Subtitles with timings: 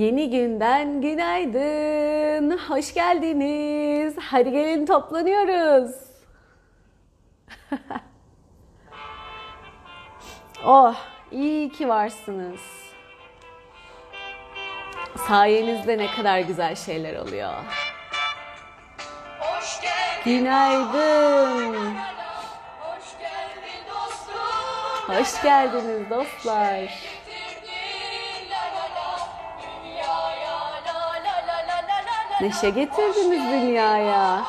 [0.00, 2.58] Yeni günden günaydın.
[2.58, 4.14] Hoş geldiniz.
[4.20, 5.90] Hadi gelin toplanıyoruz.
[10.64, 10.94] oh,
[11.30, 12.60] iyi ki varsınız.
[15.28, 17.54] Sayenizde ne kadar güzel şeyler oluyor.
[19.40, 20.24] Hoş geldin.
[20.24, 21.74] Günaydın.
[22.80, 25.14] Hoş geldin dostum.
[25.14, 27.09] Hoş geldiniz dostlar.
[32.40, 34.44] Neşe getirdiniz dünyaya.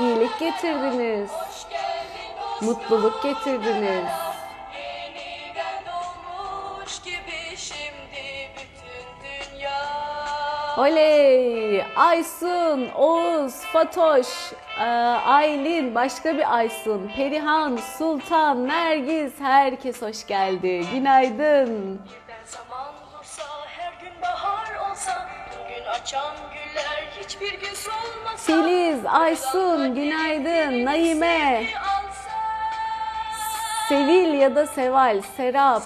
[0.00, 1.30] İyilik getirdiniz.
[2.62, 4.08] Mutluluk getirdiniz.
[10.78, 11.84] Oley!
[11.96, 14.26] Aysun, Oğuz, Fatoş,
[14.80, 14.84] e,
[15.26, 20.84] Aylin, başka bir Aysun, Perihan, Sultan, Nergis, herkes hoş geldi.
[20.92, 22.00] Günaydın.
[28.36, 30.84] Filiz, Aysun, günaydın.
[30.84, 31.66] Naime,
[33.88, 35.82] Sevil ya da Seval, Serap,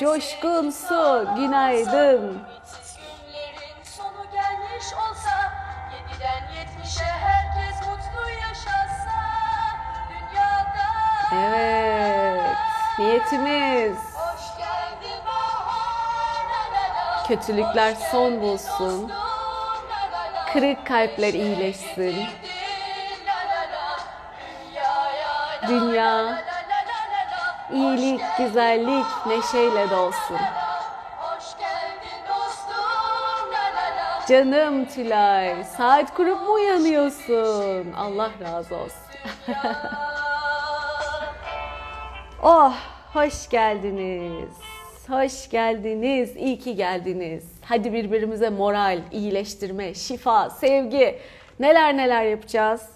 [0.00, 2.22] Coşkun Su, günaydın.
[2.22, 5.52] Ümitsiz günlerin sonu gelmiş olsa
[5.92, 9.14] Yediden yetmişe herkes mutlu yaşasa
[10.10, 10.86] Dünyada
[11.34, 12.56] Evet,
[12.98, 13.98] niyetimiz.
[17.28, 19.12] Kötülükler son bulsun.
[20.54, 22.16] Kırık kalpler iyileşsin.
[25.68, 26.44] Dünya,
[27.72, 30.38] iyilik, güzellik, neşeyle dolsun.
[34.28, 37.92] Canım Tülay, saat kurup mu uyanıyorsun?
[37.92, 39.04] Allah razı olsun.
[42.42, 42.74] Oh,
[43.12, 44.54] hoş geldiniz.
[45.08, 46.36] Hoş geldiniz.
[46.36, 47.44] İyi ki geldiniz.
[47.62, 51.18] Hadi birbirimize moral, iyileştirme, şifa, sevgi,
[51.60, 52.88] neler neler yapacağız.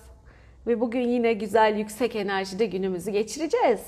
[0.67, 3.81] Ve bugün yine güzel, yüksek enerjide günümüzü geçireceğiz.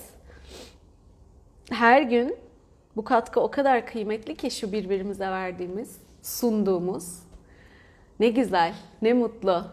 [1.70, 2.36] Her gün
[2.96, 7.18] bu katkı o kadar kıymetli ki şu birbirimize verdiğimiz, sunduğumuz.
[8.20, 9.64] Ne güzel, ne mutlu.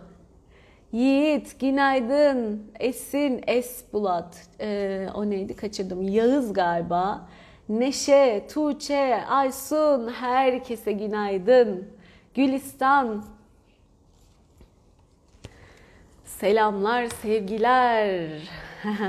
[0.91, 2.63] Yiğit, günaydın.
[2.79, 4.47] Esin, Esbulat.
[4.61, 6.01] Ee, o neydi kaçırdım.
[6.01, 7.27] Yağız galiba.
[7.69, 10.09] Neşe, Tuğçe, Aysun.
[10.09, 11.87] Herkese günaydın.
[12.33, 13.25] Gülistan.
[16.25, 18.29] Selamlar, sevgiler.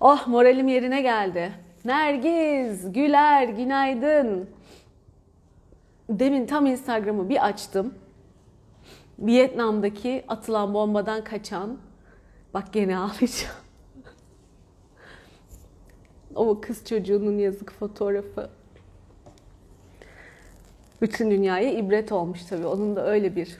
[0.00, 1.52] oh moralim yerine geldi.
[1.84, 4.50] Nergiz, Güler, günaydın.
[6.08, 7.94] Demin tam Instagram'ı bir açtım.
[9.18, 11.78] Vietnam'daki atılan bombadan kaçan,
[12.54, 13.69] bak gene ağlayacağım.
[16.34, 18.50] O kız çocuğunun yazık fotoğrafı.
[21.02, 22.66] Bütün dünyaya ibret olmuş tabii.
[22.66, 23.58] Onun da öyle bir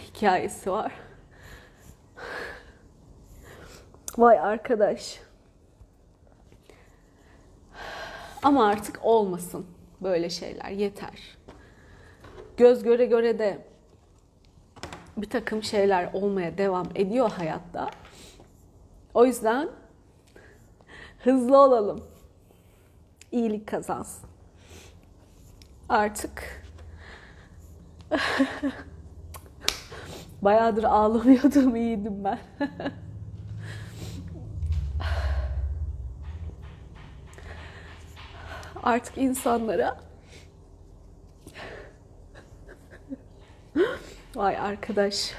[0.00, 0.92] hikayesi var.
[4.18, 5.20] Vay arkadaş.
[8.42, 9.66] Ama artık olmasın
[10.00, 10.68] böyle şeyler.
[10.68, 11.38] Yeter
[12.56, 13.58] göz göre göre de
[15.16, 17.90] bir takım şeyler olmaya devam ediyor hayatta.
[19.14, 19.68] O yüzden
[21.24, 22.04] hızlı olalım.
[23.32, 24.28] İyilik kazansın.
[25.88, 26.64] Artık
[30.42, 32.38] bayağıdır ağlamıyordum, iyiydim ben.
[38.82, 39.96] Artık insanlara
[44.36, 45.34] Vay arkadaş.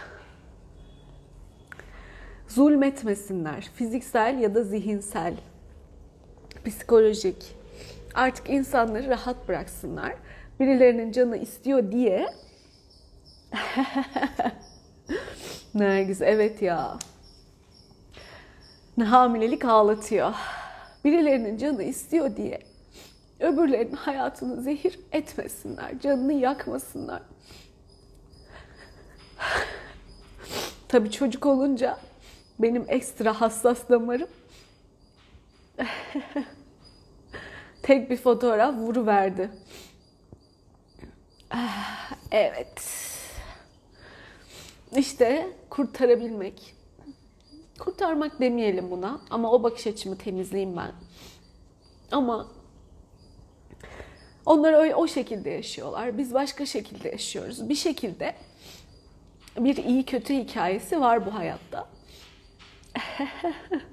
[2.47, 3.69] Zulmetmesinler.
[3.75, 5.37] Fiziksel ya da zihinsel,
[6.65, 7.55] psikolojik.
[8.13, 10.13] Artık insanları rahat bıraksınlar.
[10.59, 12.27] Birilerinin canı istiyor diye.
[15.75, 16.97] Nergis evet ya.
[18.99, 20.33] Hamilelik ağlatıyor.
[21.05, 22.59] Birilerinin canı istiyor diye
[23.43, 27.21] öbürlerinin hayatını zehir etmesinler, canını yakmasınlar.
[30.87, 31.97] Tabii çocuk olunca
[32.59, 34.27] benim ekstra hassas damarım
[37.83, 39.49] tek bir fotoğraf vuruverdi.
[42.31, 42.81] Evet.
[44.95, 46.75] İşte kurtarabilmek.
[47.79, 50.91] Kurtarmak demeyelim buna ama o bakış açımı temizleyeyim ben.
[52.11, 52.47] Ama
[54.45, 56.17] onlar öyle o şekilde yaşıyorlar.
[56.17, 57.69] Biz başka şekilde yaşıyoruz.
[57.69, 58.35] Bir şekilde
[59.57, 61.87] bir iyi kötü hikayesi var bu hayatta.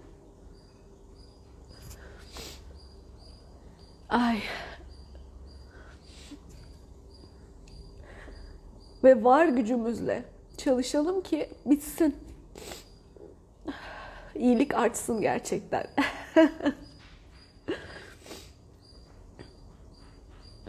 [4.11, 4.43] Ay.
[9.05, 10.25] ve var gücümüzle
[10.57, 12.17] çalışalım ki bitsin.
[14.35, 15.87] İyilik artsın gerçekten.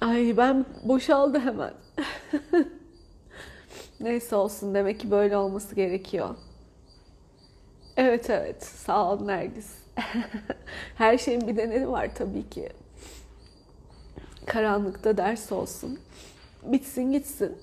[0.01, 1.73] Ay ben boşaldı hemen.
[3.99, 6.35] Neyse olsun demek ki böyle olması gerekiyor.
[7.97, 9.73] Evet evet sağ ol Nergis.
[10.95, 12.69] Her şeyin bir nedeni var tabii ki.
[14.51, 15.99] Karanlıkta ders olsun.
[16.63, 17.57] Bitsin gitsin.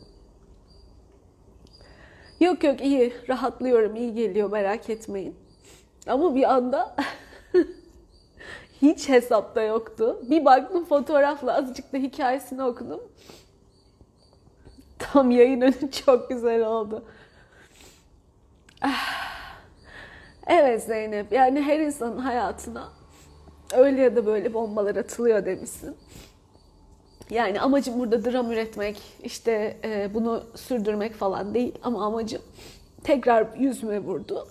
[2.41, 5.37] Yok yok iyi rahatlıyorum iyi geliyor merak etmeyin.
[6.07, 6.97] Ama bir anda
[8.83, 10.21] hiç hesapta yoktu.
[10.31, 13.01] Bir baktım fotoğrafla azıcık da hikayesini okudum.
[14.99, 17.05] Tam yayın önü çok güzel oldu.
[20.47, 22.89] Evet Zeynep yani her insanın hayatına
[23.73, 25.97] öyle ya da böyle bombalar atılıyor demişsin.
[27.31, 32.43] Yani amacım burada dram üretmek, işte e, bunu sürdürmek falan değil ama amacım
[33.05, 34.49] tekrar yüzüme vurdu.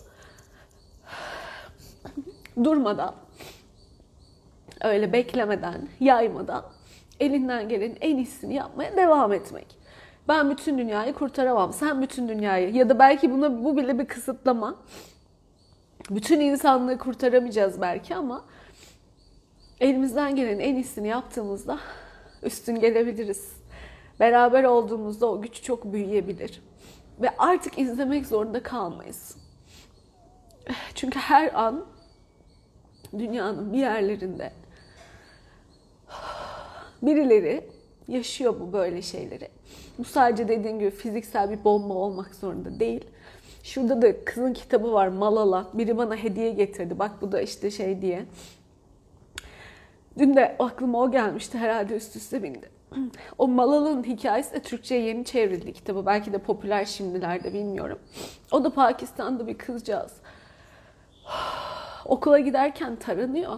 [2.63, 3.15] Durmadan,
[4.81, 6.63] öyle beklemeden, yaymadan
[7.19, 9.77] elinden gelenin en iyisini yapmaya devam etmek.
[10.27, 14.75] Ben bütün dünyayı kurtaramam, sen bütün dünyayı ya da belki buna bu bile bir kısıtlama.
[16.09, 18.45] Bütün insanlığı kurtaramayacağız belki ama
[19.79, 21.79] elimizden gelenin en iyisini yaptığımızda
[22.43, 23.51] üstün gelebiliriz.
[24.19, 26.61] Beraber olduğumuzda o güç çok büyüyebilir.
[27.21, 29.37] Ve artık izlemek zorunda kalmayız.
[30.95, 31.85] Çünkü her an
[33.17, 34.51] dünyanın bir yerlerinde
[37.01, 37.69] birileri
[38.07, 39.49] yaşıyor bu böyle şeyleri.
[39.99, 43.05] Bu sadece dediğim gibi fiziksel bir bomba olmak zorunda değil.
[43.63, 45.67] Şurada da kızın kitabı var Malala.
[45.73, 46.99] Biri bana hediye getirdi.
[46.99, 48.25] Bak bu da işte şey diye.
[50.17, 52.69] Dün de aklıma o gelmişti herhalde üst üste bindi.
[53.37, 56.05] O Malala'nın hikayesi de Türkçe'ye yeni çevrildi kitabı.
[56.05, 57.99] Belki de popüler şimdilerde bilmiyorum.
[58.51, 60.13] O da Pakistan'da bir kızcağız.
[62.05, 63.51] Okula giderken taranıyor.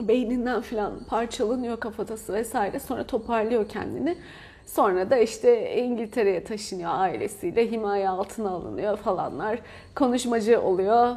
[0.00, 2.78] Beyninden falan parçalanıyor kafatası vesaire.
[2.78, 4.18] Sonra toparlıyor kendini.
[4.66, 7.70] Sonra da işte İngiltere'ye taşınıyor ailesiyle.
[7.70, 9.58] Himaye altına alınıyor falanlar.
[9.94, 11.16] Konuşmacı oluyor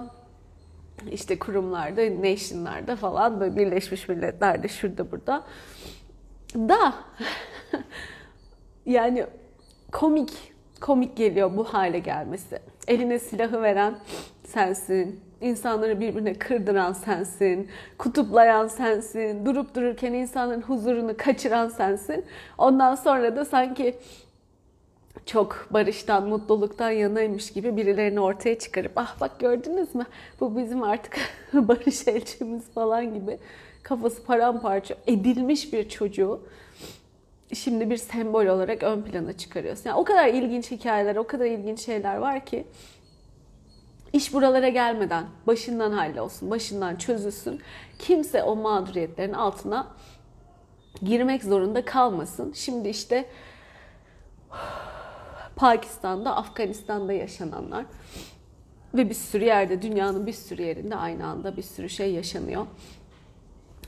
[1.11, 5.43] işte kurumlarda, nation'larda falan böyle Birleşmiş Milletler'de şurada burada.
[6.55, 6.93] Da
[8.85, 9.25] yani
[9.91, 10.29] komik,
[10.81, 12.59] komik geliyor bu hale gelmesi.
[12.87, 13.95] Eline silahı veren
[14.43, 22.25] sensin, insanları birbirine kırdıran sensin, kutuplayan sensin, durup dururken insanların huzurunu kaçıran sensin.
[22.57, 23.95] Ondan sonra da sanki
[25.25, 30.05] çok barıştan, mutluluktan yanaymış gibi birilerini ortaya çıkarıp ah bak gördünüz mü
[30.39, 31.19] bu bizim artık
[31.53, 33.37] barış elçimiz falan gibi
[33.83, 36.41] kafası paramparça edilmiş bir çocuğu
[37.53, 39.89] şimdi bir sembol olarak ön plana çıkarıyorsun.
[39.89, 42.67] Yani o kadar ilginç hikayeler, o kadar ilginç şeyler var ki
[44.13, 47.61] iş buralara gelmeden başından hallolsun, başından çözülsün.
[47.99, 49.87] Kimse o mağduriyetlerin altına
[51.01, 52.53] girmek zorunda kalmasın.
[52.53, 53.25] Şimdi işte
[55.55, 57.85] Pakistan'da, Afganistan'da yaşananlar
[58.93, 62.65] ve bir sürü yerde, dünyanın bir sürü yerinde aynı anda bir sürü şey yaşanıyor.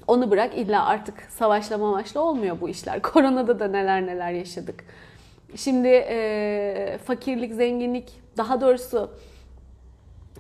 [0.08, 3.02] Onu bırak illa artık savaşla mamaşla olmuyor bu işler.
[3.02, 4.84] Koronada da neler neler yaşadık.
[5.56, 9.12] Şimdi e, fakirlik, zenginlik, daha doğrusu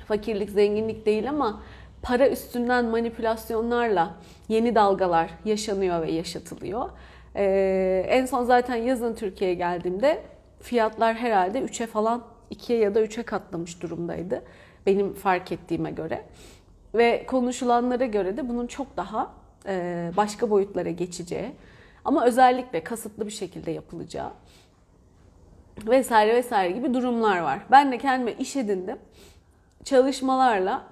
[0.07, 1.61] fakirlik, zenginlik değil ama
[2.01, 4.15] para üstünden manipülasyonlarla
[4.47, 6.89] yeni dalgalar yaşanıyor ve yaşatılıyor.
[7.35, 10.21] E, en son zaten yazın Türkiye'ye geldiğimde
[10.65, 14.43] fiyatlar herhalde 3'e falan 2'ye ya da 3'e katlamış durumdaydı.
[14.85, 16.25] Benim fark ettiğime göre.
[16.95, 19.31] Ve konuşulanlara göre de bunun çok daha
[19.67, 21.51] e, başka boyutlara geçeceği
[22.05, 24.31] ama özellikle kasıtlı bir şekilde yapılacağı
[25.87, 27.59] vesaire vesaire gibi durumlar var.
[27.71, 28.97] Ben de kendime iş edindim.
[29.83, 30.83] Çalışmalarla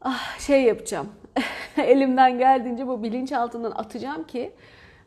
[0.00, 1.08] ah, şey yapacağım.
[1.76, 4.52] Elimden geldiğince bu bilinçaltından atacağım ki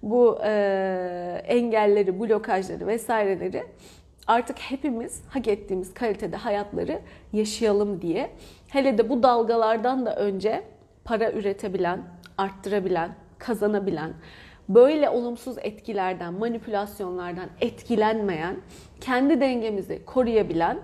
[0.04, 3.64] bu e, engelleri, blokajları vesaireleri
[4.28, 7.00] artık hepimiz hak ettiğimiz kalitede hayatları
[7.34, 8.30] yaşayalım diye.
[8.68, 10.64] Hele de bu dalgalardan da önce
[11.04, 12.02] para üretebilen,
[12.38, 14.14] arttırabilen, kazanabilen,
[14.70, 18.56] böyle olumsuz etkilerden, manipülasyonlardan etkilenmeyen,
[19.02, 20.80] kendi dengemizi koruyabilen,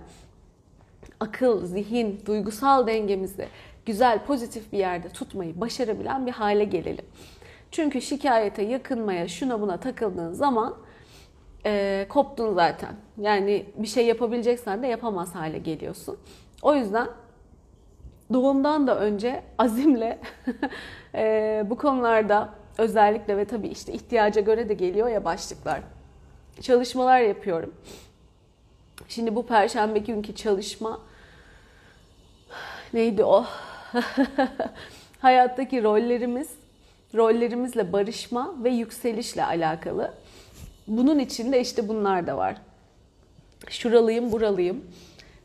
[1.20, 3.48] akıl, zihin, duygusal dengemizi
[3.86, 7.04] güzel, pozitif bir yerde tutmayı başarabilen bir hale gelelim.
[7.70, 10.76] Çünkü şikayete, yakınmaya, şuna buna takıldığın zaman
[11.66, 12.94] e, koptun zaten.
[13.20, 16.18] Yani bir şey yapabileceksen de yapamaz hale geliyorsun.
[16.62, 17.08] O yüzden
[18.32, 20.18] doğumdan da önce azimle
[21.14, 25.80] e, bu konularda özellikle ve tabii işte ihtiyaca göre de geliyor ya başlıklar.
[26.60, 27.74] çalışmalar yapıyorum.
[29.08, 31.00] Şimdi bu perşembe günkü çalışma
[32.92, 33.44] neydi o?
[35.20, 36.55] Hayattaki rollerimiz,
[37.16, 40.14] rollerimizle barışma ve yükselişle alakalı.
[40.86, 42.56] Bunun içinde işte bunlar da var.
[43.70, 44.84] Şuralıyım, buralıyım.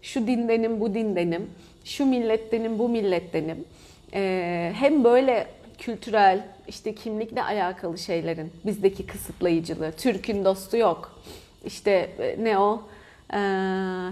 [0.01, 1.49] Şu dindenim, bu dindenim.
[1.85, 3.65] Şu millettenim, bu millettenim.
[4.13, 5.47] Ee, hem böyle
[5.77, 9.91] kültürel, işte kimlikle alakalı şeylerin bizdeki kısıtlayıcılığı.
[9.91, 11.21] Türk'ün dostu yok.
[11.65, 12.81] İşte e, ne o?
[13.33, 13.37] Ee,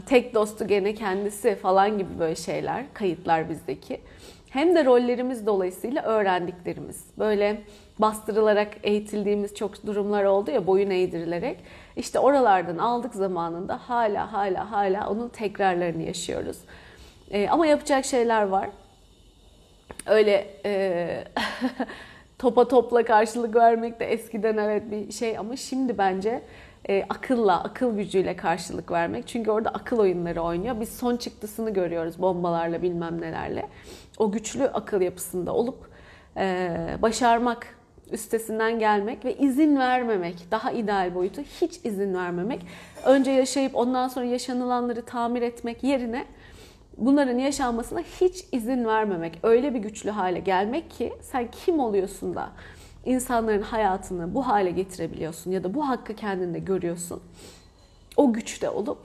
[0.06, 4.02] tek dostu gene kendisi falan gibi böyle şeyler, kayıtlar bizdeki.
[4.50, 7.04] Hem de rollerimiz dolayısıyla öğrendiklerimiz.
[7.20, 7.62] Böyle
[8.00, 11.58] bastırılarak eğitildiğimiz çok durumlar oldu ya boyun eğdirilerek.
[11.96, 16.58] İşte oralardan aldık zamanında hala hala hala onun tekrarlarını yaşıyoruz.
[17.32, 18.70] Ee, ama yapacak şeyler var.
[20.06, 21.24] Öyle e,
[22.40, 26.42] topa topla karşılık vermek de eskiden evet bir şey ama şimdi bence
[26.90, 29.28] e, akılla, akıl gücüyle karşılık vermek.
[29.28, 30.82] Çünkü orada akıl oyunları oynuyor.
[30.82, 33.68] Biz son çıktısını görüyoruz bombalarla bilmem nelerle.
[34.18, 35.90] O güçlü akıl yapısında olup
[36.38, 36.72] e,
[37.02, 37.68] başarmak,
[38.12, 42.66] üstesinden gelmek ve izin vermemek, daha ideal boyutu hiç izin vermemek.
[43.06, 46.26] Önce yaşayıp ondan sonra yaşanılanları tamir etmek yerine
[46.98, 49.40] bunların yaşanmasına hiç izin vermemek.
[49.44, 52.50] Öyle bir güçlü hale gelmek ki sen kim oluyorsun da
[53.06, 57.22] insanların hayatını bu hale getirebiliyorsun ya da bu hakkı kendinde görüyorsun.
[58.18, 59.00] O güçte olup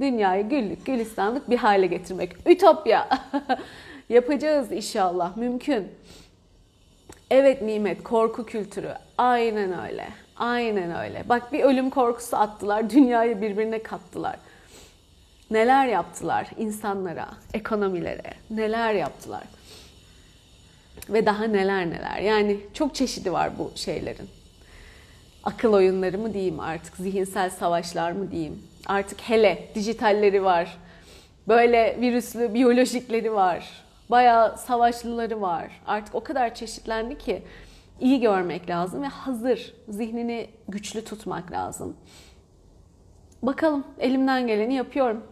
[0.00, 2.48] dünyayı güllük gülistanlık bir hale getirmek.
[2.48, 3.08] Ütopya.
[4.08, 5.36] Yapacağız inşallah.
[5.36, 5.88] Mümkün.
[7.30, 8.94] Evet nimet, korku kültürü.
[9.18, 10.08] Aynen öyle.
[10.36, 11.24] Aynen öyle.
[11.28, 14.36] Bak bir ölüm korkusu attılar, dünyayı birbirine kattılar.
[15.50, 19.42] Neler yaptılar insanlara, ekonomilere, neler yaptılar.
[21.08, 22.18] Ve daha neler neler.
[22.18, 24.28] Yani çok çeşidi var bu şeylerin.
[25.44, 28.62] Akıl oyunları mı diyeyim artık, zihinsel savaşlar mı diyeyim.
[28.86, 30.78] Artık hele dijitalleri var.
[31.48, 33.68] Böyle virüslü biyolojikleri var.
[34.10, 35.80] Bayağı savaşlıları var.
[35.86, 37.42] Artık o kadar çeşitlendi ki
[38.00, 41.96] iyi görmek lazım ve hazır zihnini güçlü tutmak lazım.
[43.42, 45.24] Bakalım elimden geleni yapıyorum.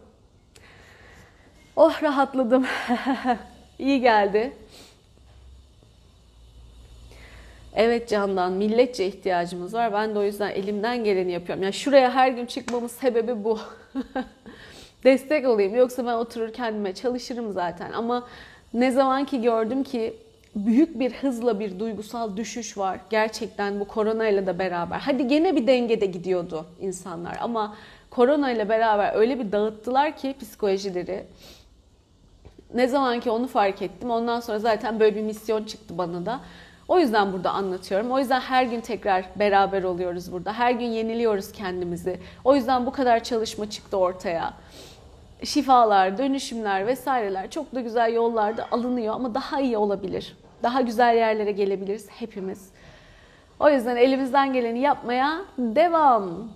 [1.75, 2.65] Oh rahatladım.
[3.79, 4.53] iyi geldi.
[7.75, 9.93] Evet Candan, milletçe ihtiyacımız var.
[9.93, 11.63] Ben de o yüzden elimden geleni yapıyorum.
[11.63, 13.59] Yani şuraya her gün çıkmamın sebebi bu.
[15.03, 15.75] Destek olayım.
[15.75, 17.91] Yoksa ben oturur kendime çalışırım zaten.
[17.91, 18.27] Ama
[18.73, 20.13] ne zaman ki gördüm ki
[20.55, 22.99] büyük bir hızla bir duygusal düşüş var.
[23.09, 24.99] Gerçekten bu koronayla da beraber.
[24.99, 27.75] Hadi gene bir dengede gidiyordu insanlar ama
[28.09, 31.23] koronayla beraber öyle bir dağıttılar ki psikolojileri.
[32.73, 36.39] Ne zaman ki onu fark ettim ondan sonra zaten böyle bir misyon çıktı bana da.
[36.87, 38.11] O yüzden burada anlatıyorum.
[38.11, 40.53] O yüzden her gün tekrar beraber oluyoruz burada.
[40.53, 42.19] Her gün yeniliyoruz kendimizi.
[42.43, 44.53] O yüzden bu kadar çalışma çıktı ortaya.
[45.43, 50.37] Şifalar, dönüşümler vesaireler çok da güzel yollarda alınıyor ama daha iyi olabilir.
[50.63, 52.69] Daha güzel yerlere gelebiliriz hepimiz.
[53.59, 56.49] O yüzden elimizden geleni yapmaya devam.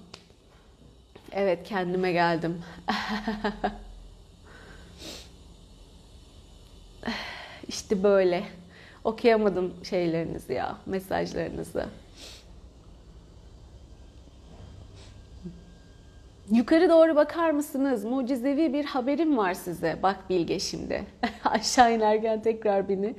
[1.32, 2.62] Evet kendime geldim.
[7.68, 8.59] işte böyle.
[9.04, 11.86] Okuyamadım şeylerinizi ya, mesajlarınızı.
[16.52, 18.06] Yukarı doğru bakar mısınız?
[18.06, 20.00] Mucizevi bir haberim var size.
[20.04, 21.06] Bak Bilge şimdi.
[21.46, 23.16] Aşağı inerken tekrar beni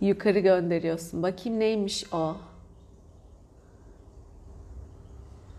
[0.00, 1.22] yukarı gönderiyorsun.
[1.22, 2.36] Bakayım neymiş o?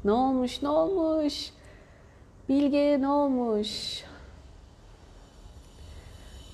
[0.03, 0.61] Ne olmuş?
[0.61, 1.51] Ne olmuş?
[2.49, 4.03] Bilge ne olmuş?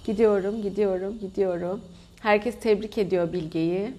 [0.07, 1.81] Gidiyorum, gidiyorum, gidiyorum.
[2.21, 3.93] Herkes tebrik ediyor Bilge'yi.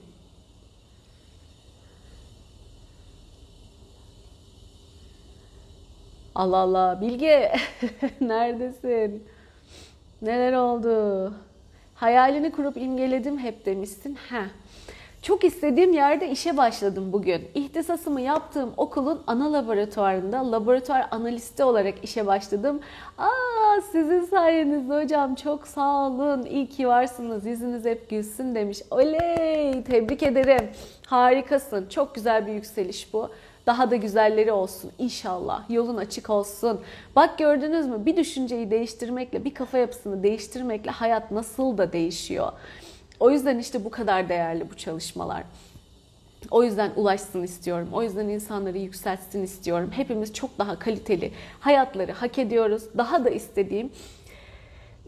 [6.34, 7.00] Allah Allah.
[7.00, 7.52] Bilge
[8.20, 9.24] neredesin?
[10.22, 11.34] Neler oldu?
[11.94, 14.18] Hayalini kurup imgeledim hep demişsin.
[14.30, 14.48] Heh.
[15.22, 17.48] Çok istediğim yerde işe başladım bugün.
[17.54, 22.80] İhtisasımı yaptığım okulun ana laboratuvarında laboratuvar analisti olarak işe başladım.
[23.18, 26.42] Aa sizin sayenizde hocam çok sağ olun.
[26.42, 27.46] İyi ki varsınız.
[27.46, 28.82] Yüzünüz hep gülsün demiş.
[28.90, 29.84] Oley!
[29.84, 30.70] Tebrik ederim.
[31.06, 31.87] Harikasın.
[31.88, 33.30] Çok güzel bir yükseliş bu.
[33.66, 35.70] Daha da güzelleri olsun inşallah.
[35.70, 36.80] Yolun açık olsun.
[37.16, 38.06] Bak gördünüz mü?
[38.06, 42.52] Bir düşünceyi değiştirmekle, bir kafa yapısını değiştirmekle hayat nasıl da değişiyor.
[43.20, 45.42] O yüzden işte bu kadar değerli bu çalışmalar.
[46.50, 47.88] O yüzden ulaşsın istiyorum.
[47.92, 49.90] O yüzden insanları yükseltsin istiyorum.
[49.92, 52.82] Hepimiz çok daha kaliteli hayatları hak ediyoruz.
[52.96, 53.90] Daha da istediğim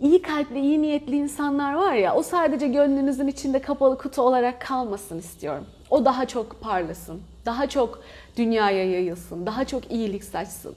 [0.00, 5.19] iyi kalpli, iyi niyetli insanlar var ya, o sadece gönlünüzün içinde kapalı kutu olarak kalmasın
[5.19, 5.67] istiyorum.
[5.90, 8.02] O daha çok parlasın, daha çok
[8.37, 10.75] dünyaya yayılsın, daha çok iyilik saçsın.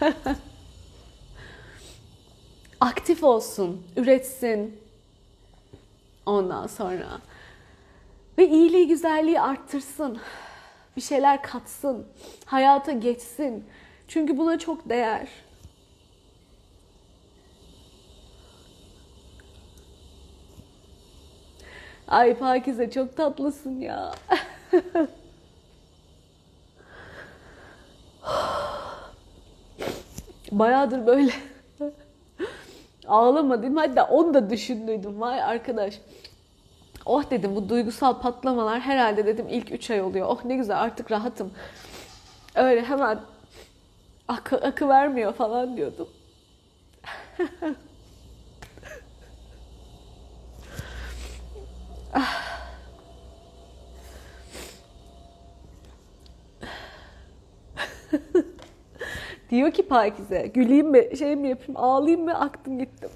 [2.80, 4.87] Aktif olsun, üretsin.
[6.28, 7.20] Ondan sonra
[8.38, 10.18] ve iyiliği, güzelliği arttırsın.
[10.96, 12.06] Bir şeyler katsın,
[12.44, 13.64] hayata geçsin.
[14.08, 15.28] Çünkü buna çok değer.
[22.08, 24.14] Ay Pakize çok tatlısın ya.
[30.52, 31.32] Bayağıdır böyle
[33.08, 33.76] ağlamadım.
[33.76, 35.20] Hatta onu da düşündüydüm.
[35.20, 36.00] Vay arkadaş.
[37.06, 40.26] Oh dedim bu duygusal patlamalar herhalde dedim ilk 3 ay oluyor.
[40.30, 41.50] Oh ne güzel artık rahatım.
[42.54, 43.20] Öyle hemen
[44.28, 46.08] akı, akı vermiyor falan diyordum.
[59.50, 63.10] Diyor ki Pakize, güleyim mi, şey mi yapayım, ağlayayım mı, aktım gittim.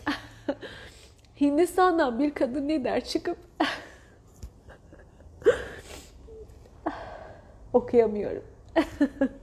[1.41, 3.37] Hindistan'dan bir kadın ne der çıkıp
[7.73, 8.45] okuyamıyorum.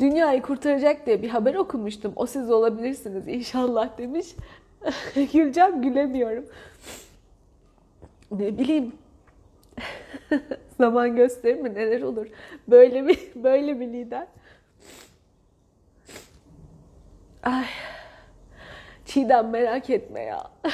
[0.00, 2.12] Dünyayı kurtaracak diye bir haber okumuştum.
[2.16, 4.26] O siz olabilirsiniz inşallah demiş.
[5.32, 6.46] Güleceğim gülemiyorum.
[8.30, 8.92] Ne bileyim.
[10.78, 12.26] Zaman gösterir mi neler olur?
[12.68, 14.26] Böyle bir böyle bir lider.
[17.42, 17.66] Ay.
[19.06, 20.50] Çiğdem merak etme ya.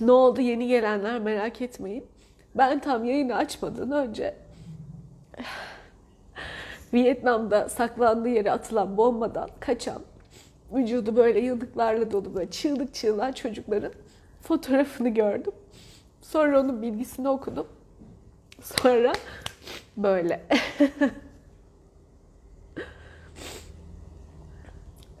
[0.00, 2.06] ne oldu yeni gelenler merak etmeyin.
[2.54, 4.34] Ben tam yayını açmadan önce
[6.94, 10.02] Vietnam'da saklandığı yere atılan bombadan kaçan
[10.72, 13.92] vücudu böyle yıldıklarla dolu böyle çığlık çığlığa çocukların
[14.42, 15.52] fotoğrafını gördüm.
[16.22, 17.66] Sonra onun bilgisini okudum.
[18.62, 19.12] Sonra
[19.96, 20.46] böyle.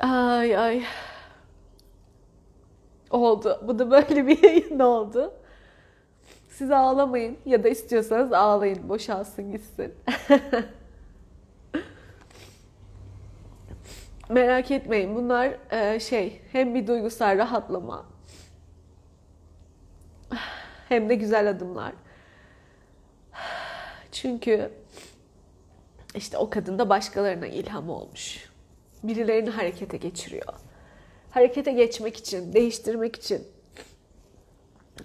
[0.00, 0.82] ay ay.
[3.10, 3.60] Oldu.
[3.66, 5.32] Bu da böyle bir yayın oldu.
[6.48, 8.88] Siz ağlamayın ya da istiyorsanız ağlayın.
[8.88, 9.94] Boşalsın gitsin.
[14.28, 15.16] Merak etmeyin.
[15.16, 18.06] Bunlar e, şey hem bir duygusal rahatlama
[20.88, 21.92] hem de güzel adımlar.
[24.12, 24.70] Çünkü
[26.14, 28.50] işte o kadın da başkalarına ilham olmuş.
[29.02, 30.54] Birilerini harekete geçiriyor.
[31.30, 33.46] Harekete geçmek için, değiştirmek için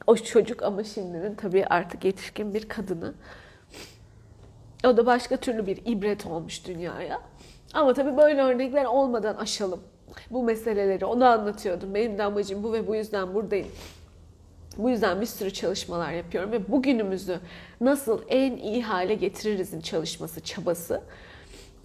[0.08, 3.14] o çocuk ama şimdinin tabii artık yetişkin bir kadını.
[4.86, 7.22] O da başka türlü bir ibret olmuş dünyaya.
[7.74, 9.84] Ama tabii böyle örnekler olmadan aşalım
[10.30, 11.06] bu meseleleri.
[11.06, 11.94] Onu anlatıyordum.
[11.94, 13.68] Benim de amacım bu ve bu yüzden buradayım.
[14.78, 17.40] Bu yüzden bir sürü çalışmalar yapıyorum ve bugünümüzü
[17.82, 21.02] nasıl en iyi hale getiririzin çalışması, çabası.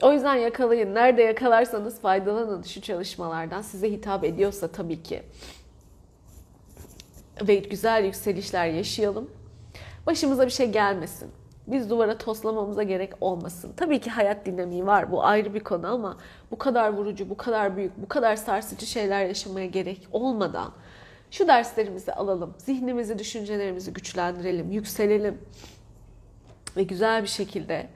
[0.02, 0.94] O yüzden yakalayın.
[0.94, 3.62] Nerede yakalarsanız faydalanın şu çalışmalardan.
[3.62, 5.22] Size hitap ediyorsa tabii ki.
[7.42, 9.30] Ve güzel yükselişler yaşayalım.
[10.06, 11.30] Başımıza bir şey gelmesin.
[11.66, 13.72] Biz duvara toslamamıza gerek olmasın.
[13.76, 15.12] Tabii ki hayat dinamiği var.
[15.12, 16.16] Bu ayrı bir konu ama
[16.50, 20.72] bu kadar vurucu, bu kadar büyük, bu kadar sarsıcı şeyler yaşamaya gerek olmadan
[21.30, 22.54] şu derslerimizi alalım.
[22.58, 25.38] Zihnimizi, düşüncelerimizi güçlendirelim, yükselelim.
[26.76, 27.86] Ve güzel bir şekilde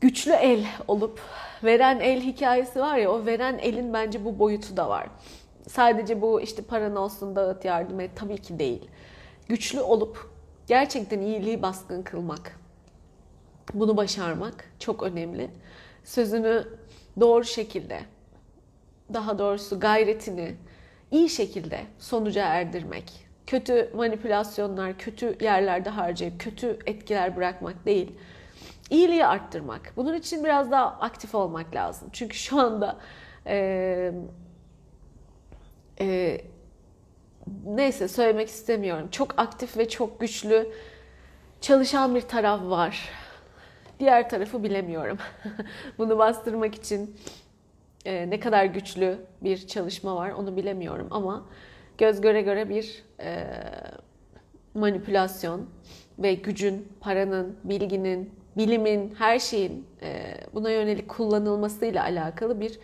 [0.00, 1.20] güçlü el olup
[1.64, 5.08] veren el hikayesi var ya o veren elin bence bu boyutu da var.
[5.68, 8.88] Sadece bu işte paran olsun dağıt yardım et tabii ki değil.
[9.48, 10.30] Güçlü olup
[10.66, 12.60] gerçekten iyiliği baskın kılmak.
[13.74, 15.50] Bunu başarmak çok önemli.
[16.04, 16.68] Sözünü
[17.20, 18.00] doğru şekilde
[19.14, 20.54] daha doğrusu gayretini
[21.10, 23.28] iyi şekilde sonuca erdirmek.
[23.46, 28.12] Kötü manipülasyonlar, kötü yerlerde harcayıp kötü etkiler bırakmak değil
[28.90, 29.92] iyiliği arttırmak.
[29.96, 32.08] Bunun için biraz daha aktif olmak lazım.
[32.12, 32.96] Çünkü şu anda
[33.46, 34.12] e,
[36.00, 36.40] e,
[37.64, 39.08] neyse söylemek istemiyorum.
[39.10, 40.72] Çok aktif ve çok güçlü
[41.60, 43.08] çalışan bir taraf var.
[44.00, 45.18] Diğer tarafı bilemiyorum.
[45.98, 47.16] Bunu bastırmak için
[48.08, 51.46] e, ne kadar güçlü bir çalışma var onu bilemiyorum ama
[51.98, 53.46] göz göre göre bir e,
[54.74, 55.66] manipülasyon
[56.18, 62.78] ve gücün, paranın, bilginin, bilimin, her şeyin e, buna yönelik kullanılmasıyla alakalı bir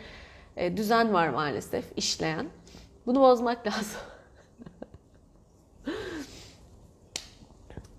[0.57, 2.47] e, düzen var maalesef işleyen.
[3.07, 4.01] Bunu bozmak lazım.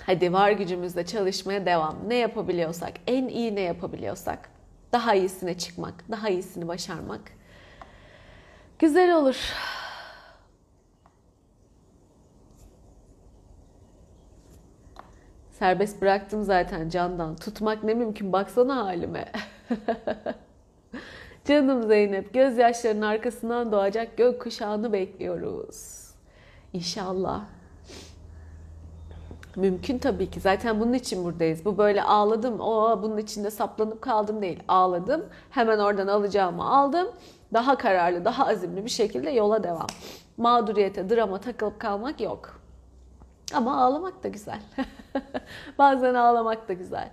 [0.02, 1.98] Hadi var gücümüzle çalışmaya devam.
[2.08, 4.55] Ne yapabiliyorsak, en iyi ne yapabiliyorsak
[4.92, 7.22] daha iyisine çıkmak, daha iyisini başarmak
[8.80, 9.54] güzel olur.
[15.52, 17.36] Serbest bıraktım zaten candan.
[17.36, 19.32] Tutmak ne mümkün baksana halime.
[21.46, 26.10] Canım Zeynep, gözyaşlarının arkasından doğacak gök kuşağını bekliyoruz.
[26.74, 27.46] İnşallah.
[29.56, 30.40] Mümkün tabii ki.
[30.40, 31.66] Zaten bunun için buradayız.
[31.66, 34.64] Bu böyle ağladım, o bunun içinde saplanıp kaldım değil.
[34.68, 37.08] Ağladım, hemen oradan alacağımı aldım.
[37.54, 39.88] Daha kararlı, daha azimli bir şekilde yola devam.
[40.38, 42.62] Mağduriyete, drama takılıp kalmak yok.
[43.54, 44.60] Ama ağlamak da güzel.
[45.78, 47.10] Bazen ağlamak da güzel.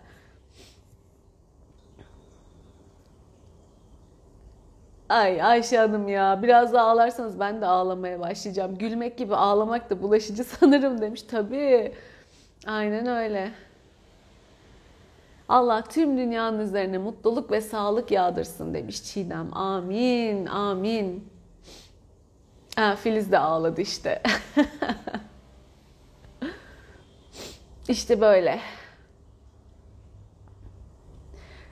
[5.09, 8.79] Ay Ayşe Hanım ya biraz daha ağlarsanız ben de ağlamaya başlayacağım.
[8.79, 11.23] Gülmek gibi ağlamak da bulaşıcı sanırım demiş.
[11.23, 11.95] Tabii.
[12.67, 13.53] Aynen öyle.
[15.49, 19.57] Allah tüm dünyanın üzerine mutluluk ve sağlık yağdırsın demiş Çiğdem.
[19.57, 21.29] Amin, amin.
[22.77, 24.23] Ha, Filiz de ağladı işte.
[27.89, 28.61] işte böyle.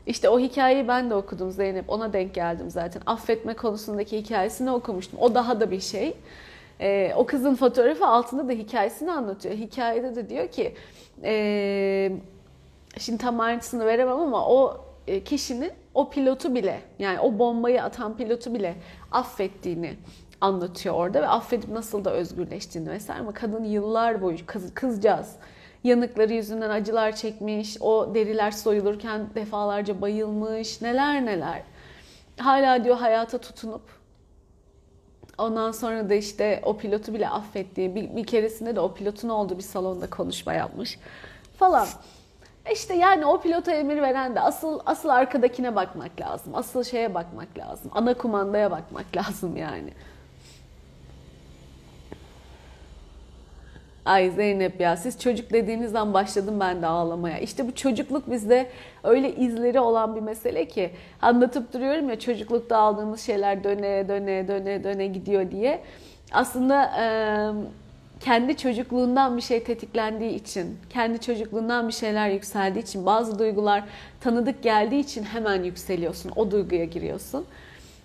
[0.07, 1.91] İşte o hikayeyi ben de okudum Zeynep.
[1.91, 3.03] Ona denk geldim zaten.
[3.07, 5.19] Affetme konusundaki hikayesini okumuştum.
[5.19, 6.17] O daha da bir şey.
[6.81, 9.55] Ee, o kızın fotoğrafı altında da hikayesini anlatıyor.
[9.55, 10.75] Hikayede de diyor ki
[11.23, 12.13] e,
[12.99, 18.17] şimdi tam ayrıntısını veremem ama o e, kişinin o pilotu bile yani o bombayı atan
[18.17, 18.75] pilotu bile
[19.13, 19.95] affettiğini
[20.41, 25.37] anlatıyor orada ve affedip nasıl da özgürleştiğini vesaire ama kadın yıllar boyu kız, kızcağız
[25.85, 31.63] yanıkları yüzünden acılar çekmiş, o deriler soyulurken defalarca bayılmış, neler neler.
[32.39, 34.00] Hala diyor hayata tutunup
[35.41, 39.59] ondan sonra da işte o pilotu bile affettiği bir, bir keresinde de o pilotun olduğu
[39.59, 40.99] bir salonda konuşma yapmış
[41.59, 41.87] falan.
[42.73, 46.55] İşte yani o pilota emir veren de asıl asıl arkadakine bakmak lazım.
[46.55, 47.91] Asıl şeye bakmak lazım.
[47.95, 49.93] Ana kumandaya bakmak lazım yani.
[54.05, 57.39] Ay Zeynep ya siz çocuk dediğinizden başladım ben de ağlamaya.
[57.39, 58.67] İşte bu çocukluk bizde
[59.05, 60.91] öyle izleri olan bir mesele ki
[61.23, 65.81] anlatıp duruyorum ya çocuklukta aldığımız şeyler döne döne döne döne gidiyor diye.
[66.33, 67.05] Aslında e,
[68.21, 73.85] kendi çocukluğundan bir şey tetiklendiği için, kendi çocukluğundan bir şeyler yükseldiği için, bazı duygular
[74.21, 77.45] tanıdık geldiği için hemen yükseliyorsun, o duyguya giriyorsun.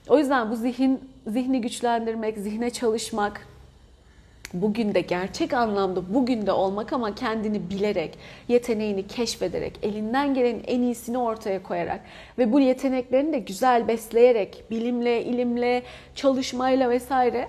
[0.09, 3.47] O yüzden bu zihin zihni güçlendirmek, zihne çalışmak,
[4.61, 10.81] bugün de gerçek anlamda bugün de olmak ama kendini bilerek, yeteneğini keşfederek, elinden gelenin en
[10.81, 12.01] iyisini ortaya koyarak
[12.37, 15.83] ve bu yeteneklerini de güzel besleyerek, bilimle, ilimle,
[16.15, 17.47] çalışmayla vesaire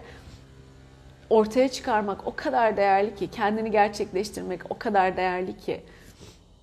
[1.31, 5.81] ortaya çıkarmak o kadar değerli ki, kendini gerçekleştirmek o kadar değerli ki.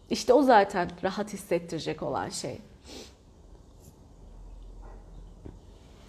[0.09, 2.57] İşte o zaten rahat hissettirecek olan şey.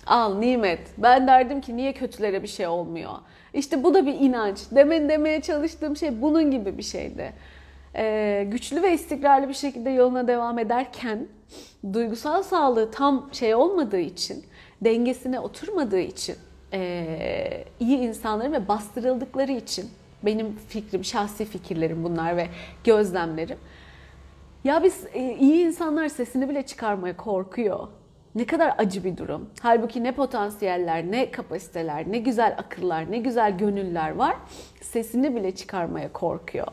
[0.07, 0.81] Al nimet.
[0.99, 3.13] Ben derdim ki niye kötülere bir şey olmuyor?
[3.55, 4.59] İşte bu da bir inanç.
[4.71, 7.33] Demin demeye çalıştığım şey bunun gibi bir şeydi.
[7.97, 11.27] Ee, güçlü ve istikrarlı bir şekilde yoluna devam ederken
[11.93, 14.45] duygusal sağlığı tam şey olmadığı için,
[14.81, 16.37] dengesine oturmadığı için,
[16.73, 19.91] e, iyi insanların ve bastırıldıkları için
[20.23, 22.47] benim fikrim, şahsi fikirlerim bunlar ve
[22.85, 23.59] gözlemlerim.
[24.65, 27.89] Ya biz e, iyi insanlar sesini bile çıkarmaya korkuyor.
[28.35, 29.51] Ne kadar acı bir durum.
[29.61, 34.37] Halbuki ne potansiyeller, ne kapasiteler, ne güzel akıllar, ne güzel gönüller var.
[34.81, 36.67] Sesini bile çıkarmaya korkuyor.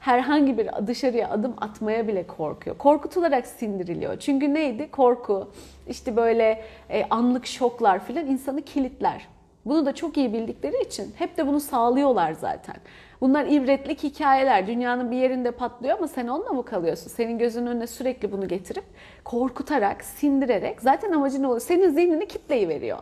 [0.00, 2.78] Herhangi bir dışarıya adım atmaya bile korkuyor.
[2.78, 4.18] Korkutularak sindiriliyor.
[4.18, 4.90] Çünkü neydi?
[4.90, 5.50] Korku,
[5.88, 9.28] işte böyle e, anlık şoklar filan insanı kilitler.
[9.66, 12.76] Bunu da çok iyi bildikleri için hep de bunu sağlıyorlar zaten.
[13.20, 14.66] Bunlar ibretlik hikayeler.
[14.66, 17.10] Dünyanın bir yerinde patlıyor ama sen onunla mı kalıyorsun?
[17.10, 18.84] Senin gözünün önüne sürekli bunu getirip
[19.24, 21.60] korkutarak, sindirerek zaten amacı ne oluyor?
[21.60, 22.98] Senin zihnini kitleyi veriyor.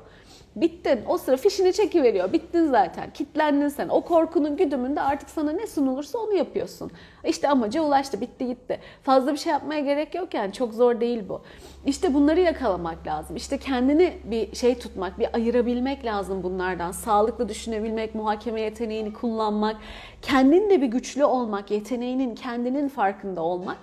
[0.56, 1.00] Bittin.
[1.08, 2.32] O sıra fişini çekiveriyor.
[2.32, 3.10] Bittin zaten.
[3.10, 3.88] Kitlendin sen.
[3.88, 6.90] O korkunun güdümünde artık sana ne sunulursa onu yapıyorsun.
[7.24, 8.20] İşte amaca ulaştı.
[8.20, 8.80] Bitti gitti.
[9.02, 10.52] Fazla bir şey yapmaya gerek yok yani.
[10.52, 11.42] Çok zor değil bu.
[11.86, 13.36] İşte bunları yakalamak lazım.
[13.36, 16.92] İşte kendini bir şey tutmak, bir ayırabilmek lazım bunlardan.
[16.92, 19.76] Sağlıklı düşünebilmek, muhakeme yeteneğini kullanmak,
[20.22, 23.78] kendin de bir güçlü olmak, yeteneğinin, kendinin farkında olmak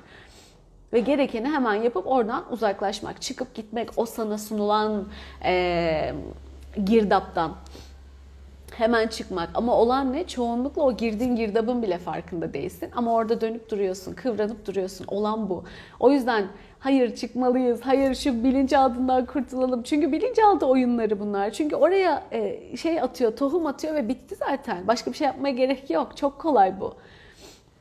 [0.93, 5.07] ve gerekeni hemen yapıp oradan uzaklaşmak, çıkıp gitmek, o sana sunulan
[5.45, 6.13] e,
[6.85, 7.51] girdaptan
[8.75, 9.49] hemen çıkmak.
[9.53, 10.27] Ama olan ne?
[10.27, 12.89] Çoğunlukla o girdiğin girdabın bile farkında değilsin.
[12.95, 15.05] Ama orada dönüp duruyorsun, kıvranıp duruyorsun.
[15.07, 15.63] Olan bu.
[15.99, 16.47] O yüzden
[16.79, 19.83] hayır çıkmalıyız, hayır şu bilinçaltından kurtulalım.
[19.83, 21.51] Çünkü bilinçaltı oyunları bunlar.
[21.51, 24.87] Çünkü oraya e, şey atıyor, tohum atıyor ve bitti zaten.
[24.87, 26.17] Başka bir şey yapmaya gerek yok.
[26.17, 26.95] Çok kolay bu.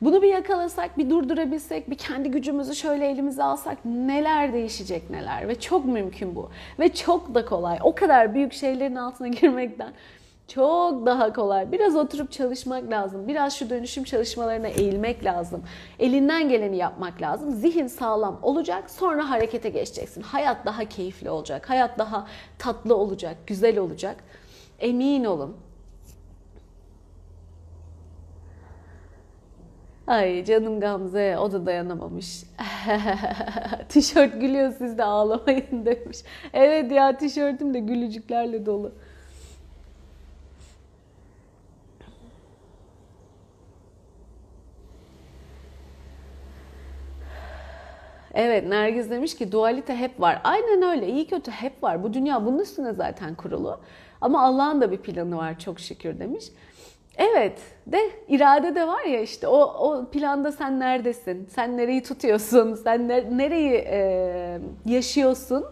[0.01, 5.61] Bunu bir yakalasak, bir durdurabilsek, bir kendi gücümüzü şöyle elimize alsak neler değişecek neler ve
[5.61, 6.51] çok mümkün bu.
[6.79, 7.79] Ve çok da kolay.
[7.83, 9.93] O kadar büyük şeylerin altına girmekten
[10.49, 11.73] çok daha kolay.
[11.73, 13.29] Biraz oturup çalışmak lazım.
[13.29, 15.63] Biraz şu dönüşüm çalışmalarına eğilmek lazım.
[15.99, 17.51] Elinden geleni yapmak lazım.
[17.51, 18.91] Zihin sağlam olacak.
[18.91, 20.23] Sonra harekete geçeceksin.
[20.23, 21.71] Hayat daha keyifli olacak.
[21.71, 22.27] Hayat daha
[22.59, 24.17] tatlı olacak, güzel olacak.
[24.79, 25.57] Emin olun.
[30.11, 32.45] Ay canım Gamze o da dayanamamış.
[33.89, 36.19] Tişört gülüyor siz de ağlamayın demiş.
[36.53, 38.93] Evet ya tişörtüm de gülücüklerle dolu.
[48.35, 50.41] Evet Nergiz demiş ki dualite hep var.
[50.45, 52.03] Aynen öyle iyi kötü hep var.
[52.03, 53.81] Bu dünya bunun üstüne zaten kurulu.
[54.21, 56.45] Ama Allah'ın da bir planı var çok şükür demiş.
[57.17, 61.47] Evet de irade de var ya işte o, o planda sen neredesin?
[61.55, 62.75] Sen nereyi tutuyorsun?
[62.75, 65.65] Sen ne, nereyi e, yaşıyorsun?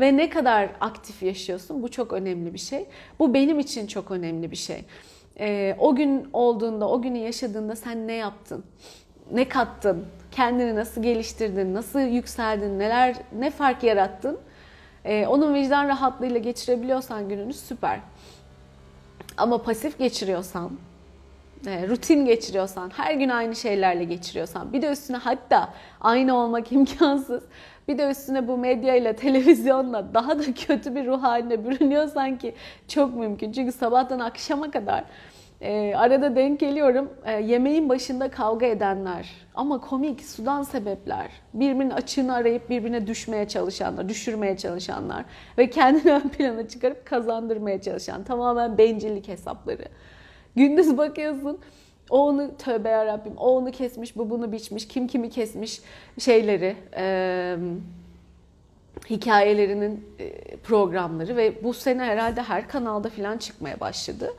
[0.00, 1.82] Ve ne kadar aktif yaşıyorsun?
[1.82, 2.86] Bu çok önemli bir şey.
[3.18, 4.84] Bu benim için çok önemli bir şey.
[5.40, 8.64] E, o gün olduğunda, o günü yaşadığında sen ne yaptın?
[9.32, 10.06] Ne kattın?
[10.32, 11.74] Kendini nasıl geliştirdin?
[11.74, 12.78] Nasıl yükseldin?
[12.78, 14.38] Neler, ne fark yarattın?
[15.04, 18.00] E, onun vicdan rahatlığıyla geçirebiliyorsan gününü süper.
[19.40, 20.70] Ama pasif geçiriyorsan,
[21.66, 27.42] e, rutin geçiriyorsan, her gün aynı şeylerle geçiriyorsan, bir de üstüne hatta aynı olmak imkansız,
[27.88, 32.54] bir de üstüne bu medyayla, televizyonla daha da kötü bir ruh haline bürünüyorsan ki
[32.88, 33.52] çok mümkün.
[33.52, 35.04] Çünkü sabahtan akşama kadar
[35.60, 37.10] e, arada denk geliyorum.
[37.24, 39.30] E, yemeğin başında kavga edenler.
[39.54, 41.30] Ama komik sudan sebepler.
[41.54, 45.24] Birbirinin açığını arayıp birbirine düşmeye çalışanlar, düşürmeye çalışanlar.
[45.58, 49.84] Ve kendini ön plana çıkarıp kazandırmaya çalışan tamamen bencillik hesapları.
[50.56, 51.58] Gündüz bakıyorsun
[52.10, 55.80] o onu tövbe yarabbim o onu kesmiş bu bunu biçmiş kim kimi kesmiş
[56.18, 57.56] şeyleri e,
[59.10, 60.06] hikayelerinin
[60.64, 61.36] programları.
[61.36, 64.32] Ve bu sene herhalde her kanalda filan çıkmaya başladı.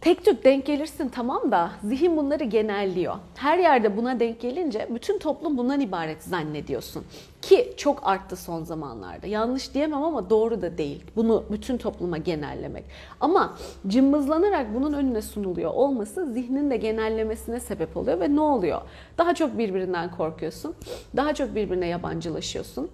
[0.00, 3.16] Tek tük denk gelirsin tamam da zihin bunları genelliyor.
[3.34, 7.04] Her yerde buna denk gelince bütün toplum bundan ibaret zannediyorsun.
[7.42, 9.26] Ki çok arttı son zamanlarda.
[9.26, 11.04] Yanlış diyemem ama doğru da değil.
[11.16, 12.84] Bunu bütün topluma genellemek.
[13.20, 18.80] Ama cımbızlanarak bunun önüne sunuluyor olması zihnin de genellemesine sebep oluyor ve ne oluyor?
[19.18, 20.74] Daha çok birbirinden korkuyorsun.
[21.16, 22.90] Daha çok birbirine yabancılaşıyorsun.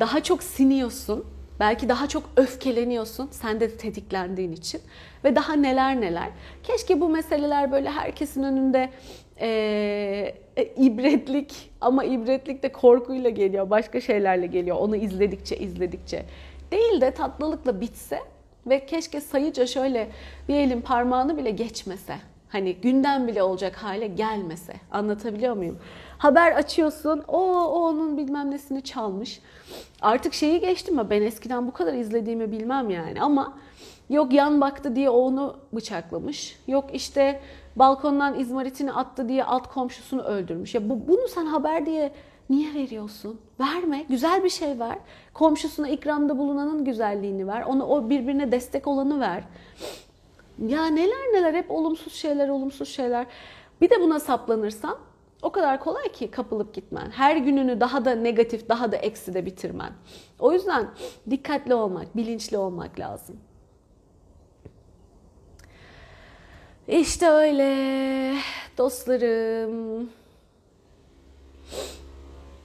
[0.00, 1.24] Daha çok siniyorsun
[1.60, 4.80] Belki daha çok öfkeleniyorsun sen de tetiklendiğin için
[5.24, 6.28] ve daha neler neler.
[6.62, 8.90] Keşke bu meseleler böyle herkesin önünde
[9.40, 9.48] e,
[10.56, 14.76] e, ibretlik ama ibretlik de korkuyla geliyor, başka şeylerle geliyor.
[14.80, 16.24] Onu izledikçe izledikçe.
[16.72, 18.18] Değil de tatlılıkla bitse
[18.66, 20.08] ve keşke sayıca şöyle
[20.48, 22.14] bir elin parmağını bile geçmese.
[22.48, 24.72] Hani gündem bile olacak hale gelmese.
[24.90, 25.78] Anlatabiliyor muyum?
[26.18, 27.24] Haber açıyorsun.
[27.28, 29.40] O, o onun bilmem nesini çalmış.
[30.02, 31.10] Artık şeyi geçtim mi?
[31.10, 33.22] Ben eskiden bu kadar izlediğimi bilmem yani.
[33.22, 33.58] Ama
[34.10, 36.58] yok yan baktı diye onu bıçaklamış.
[36.66, 37.40] Yok işte
[37.76, 40.74] balkondan izmaritini attı diye alt komşusunu öldürmüş.
[40.74, 42.12] Ya bu, bunu sen haber diye
[42.50, 43.40] niye veriyorsun?
[43.60, 44.04] Verme.
[44.08, 44.98] Güzel bir şey ver.
[45.34, 47.62] Komşusuna ikramda bulunanın güzelliğini ver.
[47.62, 49.44] Onu o birbirine destek olanı ver.
[50.66, 53.26] Ya neler neler hep olumsuz şeyler, olumsuz şeyler.
[53.80, 54.96] Bir de buna saplanırsan
[55.42, 57.10] o kadar kolay ki kapılıp gitmen.
[57.10, 59.92] Her gününü daha da negatif, daha da eksi de bitirmen.
[60.38, 60.86] O yüzden
[61.30, 63.36] dikkatli olmak, bilinçli olmak lazım.
[66.88, 68.34] İşte öyle
[68.78, 70.10] dostlarım.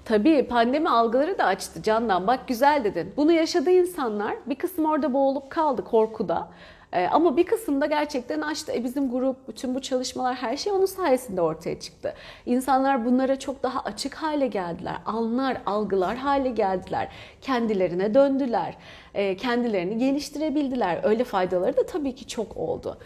[0.05, 2.27] Tabii pandemi algıları da açtı Candan.
[2.27, 3.13] Bak güzel dedin.
[3.17, 4.35] Bunu yaşadı insanlar.
[4.45, 6.49] Bir kısım orada boğulup kaldı korkuda.
[6.93, 8.71] Ee, ama bir kısımda gerçekten açtı.
[8.71, 12.13] E bizim grup, bütün bu çalışmalar her şey onun sayesinde ortaya çıktı.
[12.45, 14.95] İnsanlar bunlara çok daha açık hale geldiler.
[15.05, 17.09] Anlar, algılar hale geldiler.
[17.41, 18.77] Kendilerine döndüler.
[19.13, 20.99] E, kendilerini geliştirebildiler.
[21.03, 22.97] Öyle faydaları da tabii ki çok oldu.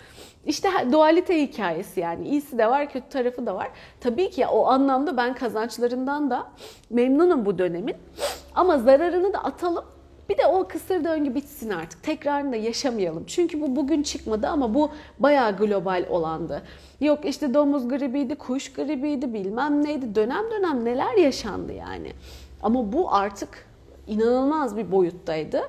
[0.46, 3.70] İşte dualite hikayesi yani iyisi de var kötü tarafı da var.
[4.00, 6.48] Tabii ki o anlamda ben kazançlarından da
[6.90, 7.96] memnunum bu dönemin.
[8.56, 9.86] Ama zararını da atalım
[10.32, 12.04] bir de o kısır döngü bitsin artık.
[12.04, 13.24] Tekrarını da yaşamayalım.
[13.28, 14.90] Çünkü bu bugün çıkmadı ama bu
[15.20, 16.62] bayağı global olandı.
[17.02, 20.16] Yok işte domuz gribiydi, kuş gribiydi, bilmem neydi.
[20.16, 22.12] Dönem dönem neler yaşandı yani.
[22.64, 23.68] Ama bu artık
[24.08, 25.62] inanılmaz bir boyuttaydı.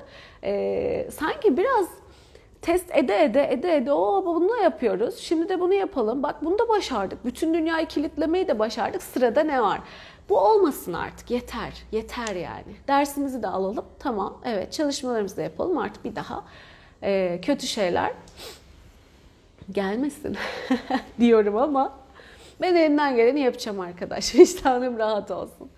[0.43, 1.87] Ee, sanki biraz
[2.61, 5.17] test ede ede ede ede o bunu yapıyoruz.
[5.17, 6.23] Şimdi de bunu yapalım.
[6.23, 7.25] Bak bunu da başardık.
[7.25, 9.03] Bütün dünyayı kilitlemeyi de başardık.
[9.03, 9.79] Sırada ne var?
[10.33, 11.83] Bu olmasın artık yeter.
[11.91, 12.75] Yeter yani.
[12.87, 13.85] Dersimizi de alalım.
[13.99, 16.43] Tamam evet çalışmalarımızı da yapalım artık bir daha
[17.03, 18.11] e, kötü şeyler
[19.71, 20.37] gelmesin
[21.19, 21.93] diyorum ama
[22.61, 24.35] Ben elimden geleni yapacağım arkadaş.
[24.35, 25.69] Vicdanım rahat olsun.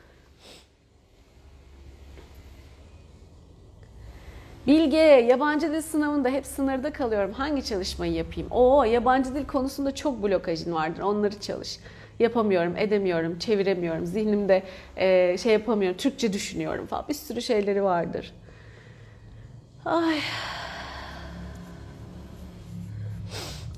[4.68, 7.32] Bilge, yabancı dil sınavında hep sınırda kalıyorum.
[7.32, 8.52] Hangi çalışmayı yapayım?
[8.52, 11.02] Oo, yabancı dil konusunda çok blokajın vardır.
[11.02, 11.80] Onları çalış.
[12.19, 14.06] Yapamıyorum, edemiyorum, çeviremiyorum.
[14.06, 14.63] Zihnimde
[14.97, 15.97] e, şey yapamıyorum.
[15.97, 17.06] Türkçe düşünüyorum falan.
[17.10, 18.34] Bir sürü şeyleri vardır.
[19.86, 20.19] Ay.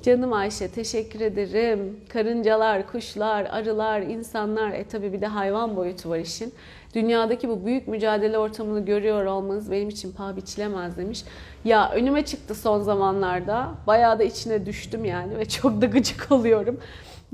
[0.08, 2.00] Canım Ayşe teşekkür ederim.
[2.10, 6.54] Karıncalar, kuşlar, arılar, insanlar, e tabi bir de hayvan boyutu var işin.
[6.96, 11.24] Dünyadaki bu büyük mücadele ortamını görüyor olmanız benim için paha biçilemez demiş.
[11.66, 13.72] Ya önüme çıktı son zamanlarda.
[13.88, 16.80] Bayağı da içine düştüm yani ve çok da gıcık oluyorum.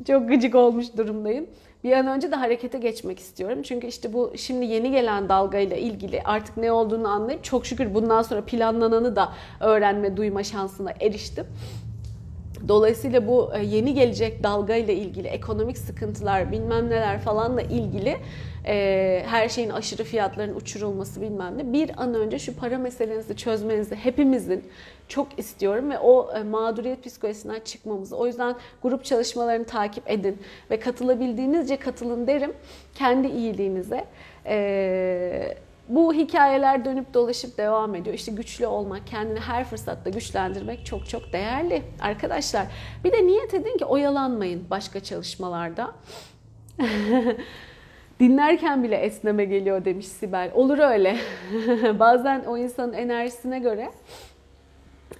[0.07, 1.47] Çok gıcık olmuş durumdayım.
[1.83, 3.61] Bir an önce de harekete geçmek istiyorum.
[3.61, 8.21] Çünkü işte bu şimdi yeni gelen dalgayla ilgili artık ne olduğunu anlayıp çok şükür bundan
[8.21, 11.45] sonra planlananı da öğrenme, duyma şansına eriştim.
[12.67, 18.17] Dolayısıyla bu e, yeni gelecek dalga ile ilgili ekonomik sıkıntılar bilmem neler falanla ilgili
[18.65, 23.95] e, her şeyin aşırı fiyatların uçurulması bilmem ne bir an önce şu para meselenizi çözmenizi
[23.95, 24.63] hepimizin
[25.07, 28.17] çok istiyorum ve o e, mağduriyet psikolojisinden çıkmamızı.
[28.17, 30.37] O yüzden grup çalışmalarını takip edin
[30.71, 32.53] ve katılabildiğinizce katılın derim
[32.95, 34.05] kendi iyiliğinize.
[34.45, 38.15] Eee bu hikayeler dönüp dolaşıp devam ediyor.
[38.15, 42.65] İşte güçlü olmak, kendini her fırsatta güçlendirmek çok çok değerli arkadaşlar.
[43.03, 45.91] Bir de niyet edin ki oyalanmayın başka çalışmalarda.
[48.19, 50.51] Dinlerken bile esneme geliyor demiş Sibel.
[50.53, 51.17] Olur öyle.
[51.99, 53.91] Bazen o insanın enerjisine göre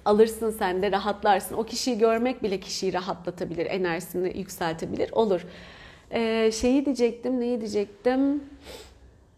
[0.04, 1.56] alırsın sen de rahatlarsın.
[1.56, 5.12] O kişiyi görmek bile kişiyi rahatlatabilir, enerjisini yükseltebilir.
[5.12, 5.46] Olur.
[6.10, 8.42] Ee, şeyi diyecektim, neyi diyecektim?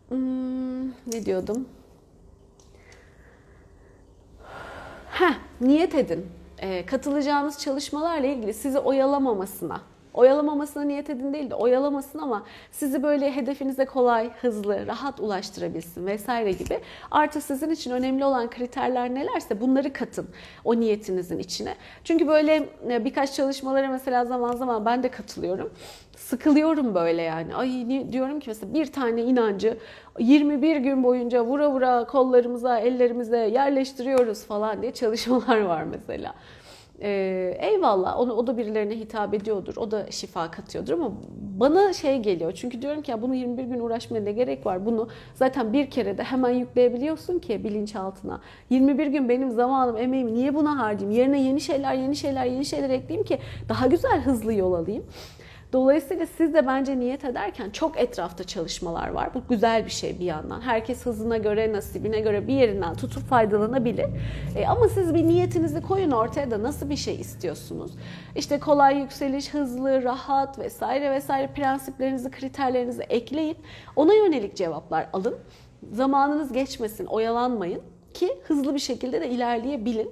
[0.08, 1.68] Hmm, ne diyordum?
[5.10, 6.26] Heh, niyet edin.
[6.58, 9.80] Ee, katılacağınız çalışmalarla ilgili sizi oyalamamasına,
[10.14, 16.52] oyalamamasına niyet edin değil de oyalamasın ama sizi böyle hedefinize kolay, hızlı, rahat ulaştırabilsin vesaire
[16.52, 16.80] gibi.
[17.10, 20.28] Artı sizin için önemli olan kriterler nelerse bunları katın
[20.64, 21.74] o niyetinizin içine.
[22.04, 25.70] Çünkü böyle e, birkaç çalışmalara mesela zaman zaman ben de katılıyorum
[26.16, 27.54] sıkılıyorum böyle yani.
[27.54, 29.78] Ay diyorum ki mesela bir tane inancı
[30.18, 36.34] 21 gün boyunca vura vura kollarımıza, ellerimize yerleştiriyoruz falan diye çalışmalar var mesela.
[37.02, 39.76] Ee, eyvallah onu o da birilerine hitap ediyordur.
[39.76, 41.12] O da şifa katıyordur ama
[41.60, 42.52] bana şey geliyor.
[42.52, 44.86] Çünkü diyorum ki ya bunu 21 gün uğraşmaya ne gerek var?
[44.86, 48.40] Bunu zaten bir kere de hemen yükleyebiliyorsun ki bilinçaltına.
[48.70, 51.20] 21 gün benim zamanım, emeğim niye buna harcayayım?
[51.20, 55.04] Yerine yeni şeyler, yeni şeyler, yeni şeyler ekleyeyim ki daha güzel hızlı yol alayım.
[55.72, 59.34] Dolayısıyla siz de bence niyet ederken çok etrafta çalışmalar var.
[59.34, 60.60] Bu güzel bir şey bir yandan.
[60.60, 64.06] Herkes hızına göre, nasibine göre bir yerinden tutup faydalanabilir.
[64.56, 67.92] E, ama siz bir niyetinizi koyun ortaya da nasıl bir şey istiyorsunuz?
[68.36, 73.56] İşte kolay yükseliş, hızlı, rahat vesaire vesaire prensiplerinizi, kriterlerinizi ekleyin.
[73.96, 75.36] Ona yönelik cevaplar alın.
[75.92, 77.82] Zamanınız geçmesin, oyalanmayın
[78.14, 80.10] ki hızlı bir şekilde de ilerleyebilin.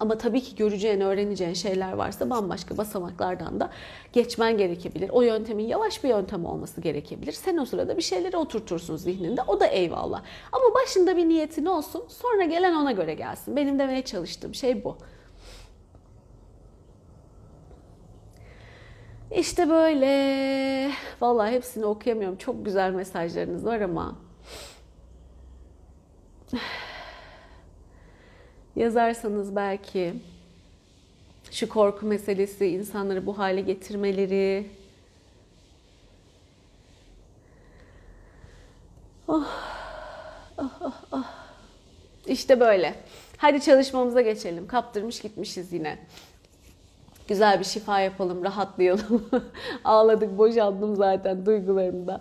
[0.00, 3.70] Ama tabii ki göreceğin, öğreneceğin şeyler varsa bambaşka basamaklardan da
[4.12, 5.10] geçmen gerekebilir.
[5.10, 7.32] O yöntemin yavaş bir yöntem olması gerekebilir.
[7.32, 9.42] Sen o sırada bir şeyleri oturtursun zihninde.
[9.48, 10.22] O da eyvallah.
[10.52, 12.04] Ama başında bir niyetin olsun.
[12.08, 13.56] Sonra gelen ona göre gelsin.
[13.56, 14.96] Benim demeye çalıştığım şey bu.
[19.30, 20.90] İşte böyle.
[21.20, 22.36] Vallahi hepsini okuyamıyorum.
[22.36, 24.16] Çok güzel mesajlarınız var ama
[28.76, 30.14] yazarsanız belki
[31.50, 34.66] şu korku meselesi, insanları bu hale getirmeleri.
[39.28, 39.46] Oh,
[40.58, 41.24] oh, oh, oh.
[42.26, 42.94] İşte böyle.
[43.36, 44.66] Hadi çalışmamıza geçelim.
[44.66, 45.98] Kaptırmış gitmişiz yine.
[47.28, 49.30] Güzel bir şifa yapalım, rahatlayalım.
[49.84, 52.20] Ağladık, boşalttım zaten duygularımı da,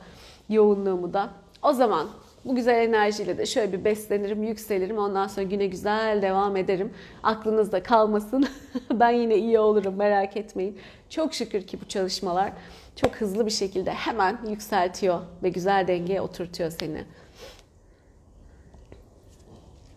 [0.49, 1.29] yoğunluğumu da.
[1.61, 2.07] O zaman
[2.45, 4.97] bu güzel enerjiyle de şöyle bir beslenirim, yükselirim.
[4.97, 6.93] Ondan sonra güne güzel devam ederim.
[7.23, 8.47] Aklınızda kalmasın.
[8.91, 10.79] ben yine iyi olurum merak etmeyin.
[11.09, 12.51] Çok şükür ki bu çalışmalar
[12.95, 17.03] çok hızlı bir şekilde hemen yükseltiyor ve güzel dengeye oturtuyor seni.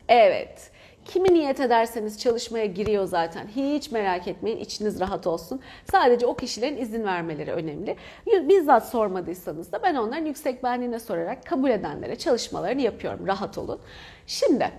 [0.09, 0.71] Evet.
[1.09, 3.47] Kimi niyet ederseniz çalışmaya giriyor zaten.
[3.47, 5.61] Hiç merak etmeyin içiniz rahat olsun.
[5.91, 7.97] Sadece o kişilerin izin vermeleri önemli.
[8.27, 13.27] Bizzat sormadıysanız da ben onların yüksek benliğine sorarak kabul edenlere çalışmalarını yapıyorum.
[13.27, 13.81] Rahat olun.
[14.27, 14.71] Şimdi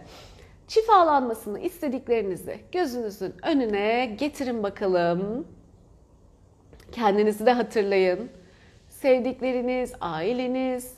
[0.67, 5.47] şifalanmasını istediklerinizi gözünüzün önüne getirin bakalım.
[6.91, 8.29] Kendinizi de hatırlayın.
[8.89, 10.93] Sevdikleriniz, aileniz,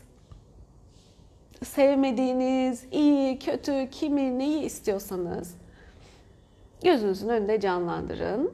[1.66, 5.56] sevmediğiniz, iyi, kötü, kimi, neyi istiyorsanız
[6.84, 8.54] gözünüzün önünde canlandırın.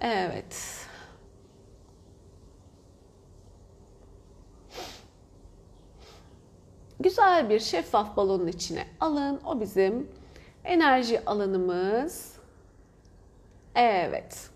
[0.00, 0.86] Evet.
[7.00, 9.40] Güzel bir şeffaf balonun içine alın.
[9.46, 10.08] O bizim
[10.64, 12.34] enerji alanımız.
[13.74, 14.50] Evet.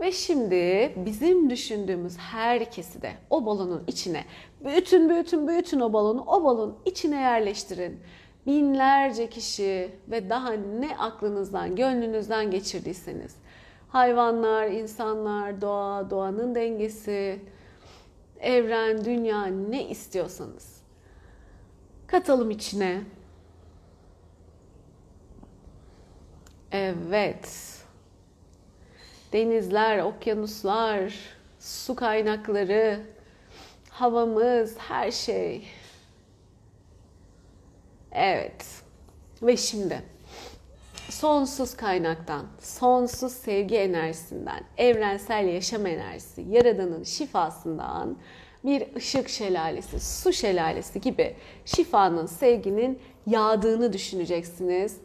[0.00, 4.24] Ve şimdi bizim düşündüğümüz herkesi de o balonun içine
[4.64, 8.00] bütün bütün bütün o balonu o balonun içine yerleştirin.
[8.46, 13.36] Binlerce kişi ve daha ne aklınızdan, gönlünüzden geçirdiyseniz.
[13.88, 17.40] Hayvanlar, insanlar, doğa, doğanın dengesi,
[18.40, 20.82] evren, dünya ne istiyorsanız.
[22.06, 23.02] Katalım içine.
[26.76, 27.76] Evet
[29.32, 31.14] denizler, okyanuslar,
[31.60, 33.00] su kaynakları,
[33.90, 35.64] havamız, her şey.
[38.12, 38.66] Evet.
[39.42, 40.02] Ve şimdi
[41.10, 48.16] sonsuz kaynaktan, sonsuz sevgi enerjisinden, evrensel yaşam enerjisi, yaradanın şifasından
[48.64, 54.96] bir ışık şelalesi, su şelalesi gibi şifanın, sevginin yağdığını düşüneceksiniz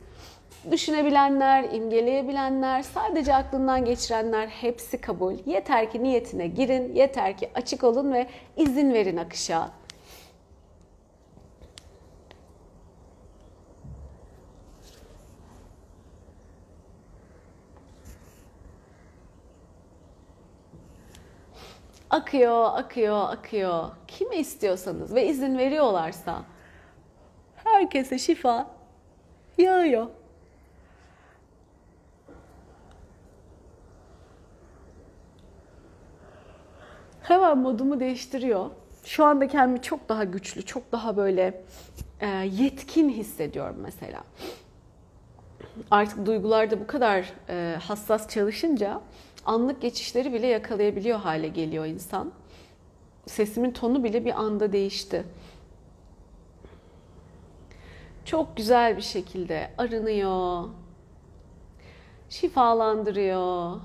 [0.70, 5.36] Düşünebilenler, imgeleyebilenler, sadece aklından geçirenler hepsi kabul.
[5.46, 9.72] Yeter ki niyetine girin, yeter ki açık olun ve izin verin akışa.
[22.10, 23.90] akıyor, akıyor, akıyor.
[24.08, 26.42] Kimi istiyorsanız ve izin veriyorlarsa
[27.56, 28.68] herkese şifa
[29.58, 30.08] yağıyor.
[37.32, 38.70] Hemen modumu değiştiriyor.
[39.04, 41.64] Şu anda kendimi çok daha güçlü, çok daha böyle
[42.20, 44.24] e, yetkin hissediyorum mesela.
[45.92, 49.02] Artık duygularda bu kadar e, hassas çalışınca
[49.46, 52.32] anlık geçişleri bile yakalayabiliyor hale geliyor insan.
[53.26, 55.24] Sesimin tonu bile bir anda değişti.
[58.26, 60.64] Çok güzel bir şekilde arınıyor,
[62.30, 63.80] şifalandırıyor,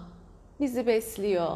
[0.61, 1.53] bizi besliyor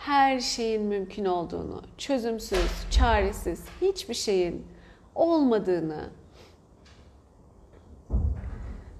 [0.00, 4.66] her şeyin mümkün olduğunu, çözümsüz, çaresiz hiçbir şeyin
[5.14, 6.10] olmadığını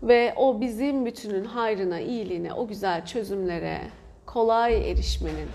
[0.03, 3.81] ve o bizim bütünün hayrına, iyiliğine, o güzel çözümlere
[4.27, 5.49] kolay erişmenin,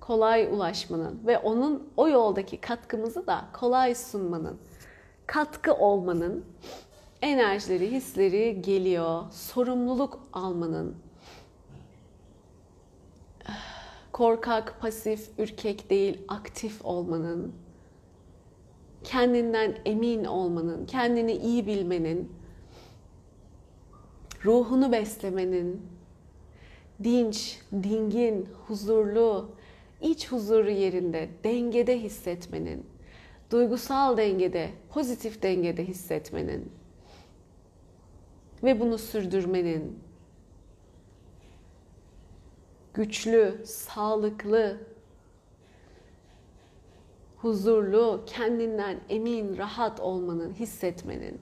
[0.00, 4.58] kolay ulaşmanın ve onun o yoldaki katkımızı da kolay sunmanın,
[5.26, 6.44] katkı olmanın
[7.22, 9.22] enerjileri, hisleri geliyor.
[9.30, 10.96] Sorumluluk almanın,
[14.20, 17.52] korkak, pasif, ürkek değil, aktif olmanın,
[19.04, 22.32] kendinden emin olmanın, kendini iyi bilmenin,
[24.44, 25.82] ruhunu beslemenin,
[27.04, 29.50] dinç, dingin, huzurlu,
[30.00, 32.86] iç huzuru yerinde, dengede hissetmenin,
[33.50, 36.72] duygusal dengede, pozitif dengede hissetmenin
[38.62, 40.09] ve bunu sürdürmenin
[42.94, 44.76] güçlü, sağlıklı,
[47.36, 51.40] huzurlu, kendinden emin, rahat olmanın, hissetmenin.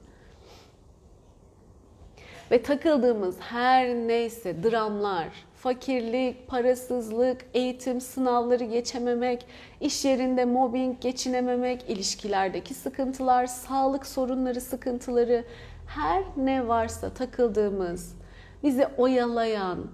[2.51, 9.45] Ve takıldığımız her neyse dramlar, fakirlik, parasızlık, eğitim sınavları geçememek,
[9.81, 15.43] iş yerinde mobbing, geçinememek, ilişkilerdeki sıkıntılar, sağlık sorunları, sıkıntıları,
[15.87, 18.15] her ne varsa takıldığımız,
[18.63, 19.87] bizi oyalayan,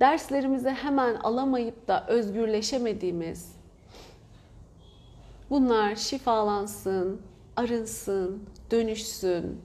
[0.00, 3.56] derslerimizi hemen alamayıp da özgürleşemediğimiz
[5.50, 7.20] bunlar şifalansın,
[7.56, 9.62] arınsın, dönüşsün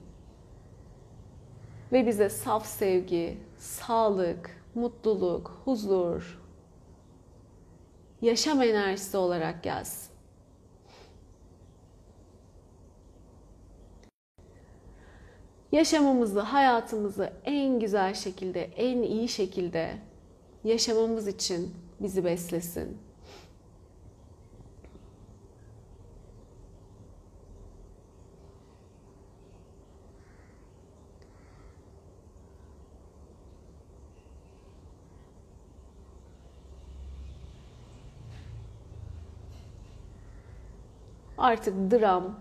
[1.92, 6.42] ve bize saf sevgi, sağlık, mutluluk, huzur,
[8.22, 10.16] yaşam enerjisi olarak gelsin.
[15.72, 19.98] Yaşamımızı, hayatımızı en güzel şekilde, en iyi şekilde
[20.66, 22.98] yaşamamız için bizi beslesin.
[41.38, 42.38] Artık dram,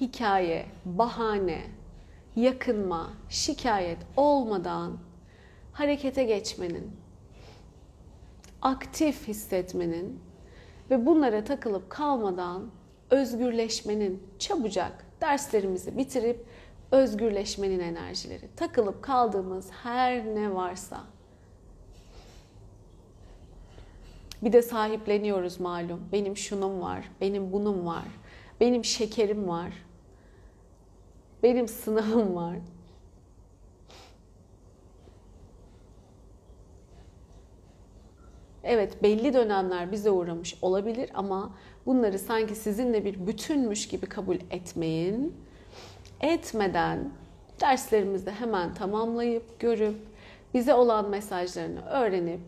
[0.00, 1.62] hikaye, bahane,
[2.36, 4.98] yakınma, şikayet olmadan
[5.72, 7.05] harekete geçmenin
[8.62, 10.20] aktif hissetmenin
[10.90, 12.70] ve bunlara takılıp kalmadan
[13.10, 16.46] özgürleşmenin çabucak derslerimizi bitirip
[16.90, 18.48] özgürleşmenin enerjileri.
[18.56, 21.00] Takılıp kaldığımız her ne varsa
[24.42, 26.00] Bir de sahipleniyoruz malum.
[26.12, 28.04] Benim şunum var, benim bunum var,
[28.60, 29.72] benim şekerim var,
[31.42, 32.56] benim sınavım var.
[38.66, 41.50] Evet belli dönemler bize uğramış olabilir ama
[41.86, 45.34] bunları sanki sizinle bir bütünmüş gibi kabul etmeyin.
[46.20, 47.10] Etmeden
[47.60, 49.96] derslerimizde hemen tamamlayıp, görüp,
[50.54, 52.40] bize olan mesajlarını öğrenip,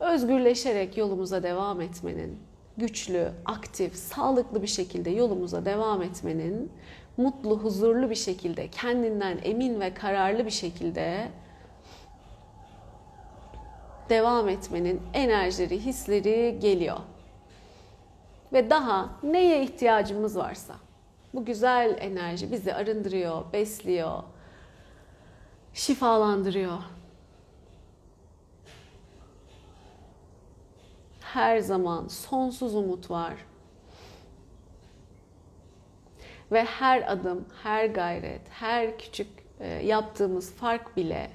[0.00, 2.38] özgürleşerek yolumuza devam etmenin,
[2.76, 6.72] güçlü, aktif, sağlıklı bir şekilde yolumuza devam etmenin,
[7.16, 11.28] mutlu, huzurlu bir şekilde, kendinden emin ve kararlı bir şekilde
[14.10, 16.98] devam etmenin enerjileri, hisleri geliyor.
[18.52, 20.74] Ve daha neye ihtiyacımız varsa
[21.34, 24.22] bu güzel enerji bizi arındırıyor, besliyor,
[25.74, 26.78] şifalandırıyor.
[31.20, 33.34] Her zaman sonsuz umut var.
[36.52, 39.28] Ve her adım, her gayret, her küçük
[39.60, 41.30] e, yaptığımız fark bile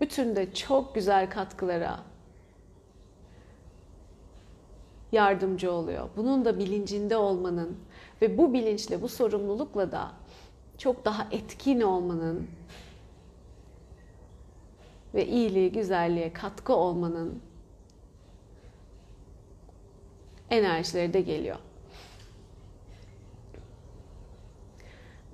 [0.00, 2.00] bütün de çok güzel katkılara
[5.12, 6.08] yardımcı oluyor.
[6.16, 7.78] Bunun da bilincinde olmanın
[8.22, 10.12] ve bu bilinçle, bu sorumlulukla da
[10.78, 12.48] çok daha etkin olmanın
[15.14, 17.42] ve iyiliği, güzelliğe katkı olmanın
[20.50, 21.56] enerjileri de geliyor.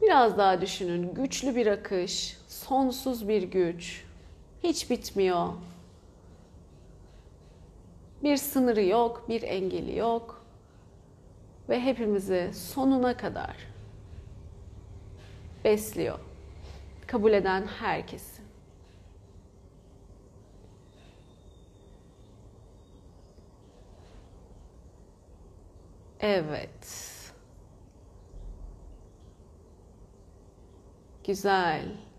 [0.03, 1.15] Biraz daha düşünün.
[1.15, 4.04] Güçlü bir akış, sonsuz bir güç.
[4.65, 5.53] Hiç bitmiyor.
[8.23, 10.45] Bir sınırı yok, bir engeli yok.
[11.69, 13.57] Ve hepimizi sonuna kadar
[15.65, 16.19] besliyor.
[17.07, 18.43] Kabul eden herkesi.
[26.21, 27.05] Evet.
[31.27, 32.14] Güzel.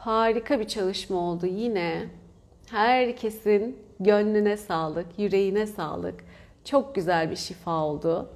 [0.00, 2.06] Harika bir çalışma oldu yine.
[2.70, 6.24] Herkesin gönlüne sağlık, yüreğine sağlık.
[6.64, 8.28] Çok güzel bir şifa oldu.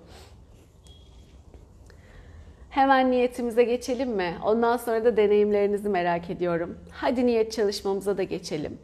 [2.70, 4.38] Hemen niyetimize geçelim mi?
[4.44, 6.78] Ondan sonra da deneyimlerinizi merak ediyorum.
[6.90, 8.78] Hadi niyet çalışmamıza da geçelim.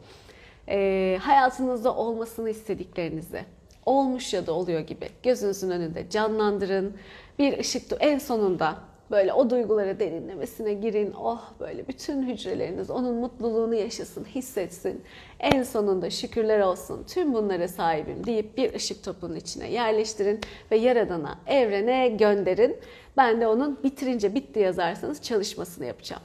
[0.69, 3.45] Ee, hayatınızda olmasını istediklerinizi,
[3.85, 6.97] olmuş ya da oluyor gibi gözünüzün önünde canlandırın.
[7.39, 11.13] Bir ışık en sonunda Böyle o duygulara derinlemesine girin.
[11.21, 15.03] Oh böyle bütün hücreleriniz onun mutluluğunu yaşasın, hissetsin.
[15.39, 20.39] En sonunda şükürler olsun tüm bunlara sahibim deyip bir ışık topunun içine yerleştirin
[20.71, 22.77] ve Yaradan'a, evrene gönderin.
[23.17, 26.23] Ben de onun bitirince bitti yazarsanız çalışmasını yapacağım.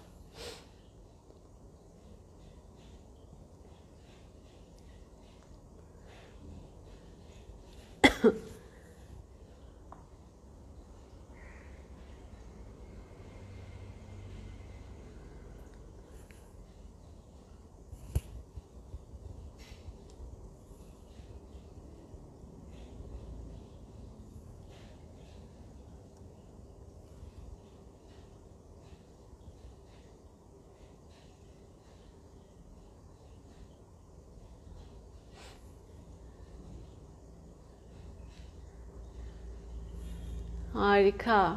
[40.77, 41.57] Harika.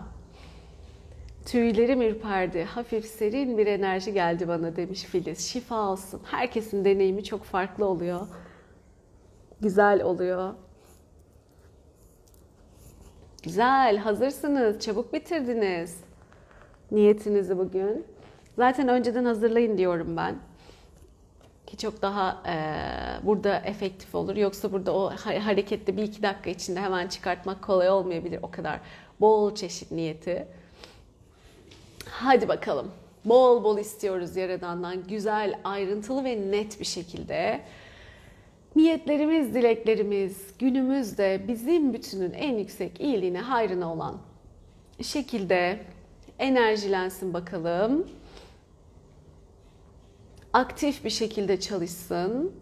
[1.46, 2.64] Tüylerim ürperdi.
[2.64, 5.48] Hafif serin bir enerji geldi bana demiş Filiz.
[5.48, 6.22] Şifa olsun.
[6.24, 8.28] Herkesin deneyimi çok farklı oluyor.
[9.62, 10.54] Güzel oluyor.
[13.44, 14.80] Güzel, hazırsınız.
[14.80, 16.04] Çabuk bitirdiniz
[16.92, 18.06] niyetinizi bugün.
[18.56, 20.36] Zaten önceden hazırlayın diyorum ben
[21.70, 22.56] ki çok daha e,
[23.26, 24.36] burada efektif olur.
[24.36, 25.12] Yoksa burada o
[25.46, 28.40] hareketli bir iki dakika içinde hemen çıkartmak kolay olmayabilir.
[28.42, 28.80] O kadar
[29.22, 30.48] bol çeşit niyeti.
[32.10, 32.92] Hadi bakalım.
[33.26, 35.08] Bol bol istiyoruz Yaradan'dan.
[35.08, 37.62] Güzel, ayrıntılı ve net bir şekilde.
[38.76, 44.18] Niyetlerimiz, dileklerimiz günümüzde bizim bütünün en yüksek iyiliğine, hayrına olan
[45.02, 45.80] şekilde
[46.40, 48.08] enerjilensin bakalım
[50.54, 52.54] aktif bir şekilde çalışsın.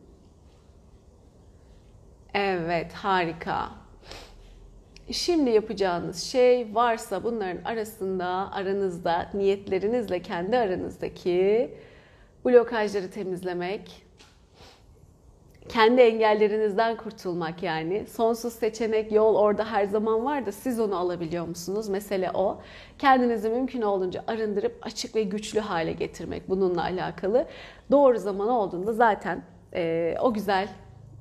[2.33, 3.71] Evet, harika.
[5.11, 11.71] Şimdi yapacağınız şey varsa bunların arasında, aranızda, niyetlerinizle kendi aranızdaki
[12.45, 14.07] blokajları temizlemek,
[15.69, 18.05] kendi engellerinizden kurtulmak yani.
[18.07, 21.89] Sonsuz seçenek, yol orada her zaman var da siz onu alabiliyor musunuz?
[21.89, 22.61] Mesele o.
[22.99, 27.45] Kendinizi mümkün olduğunca arındırıp açık ve güçlü hale getirmek bununla alakalı.
[27.91, 29.43] Doğru zaman olduğunda zaten
[29.73, 30.67] e, o güzel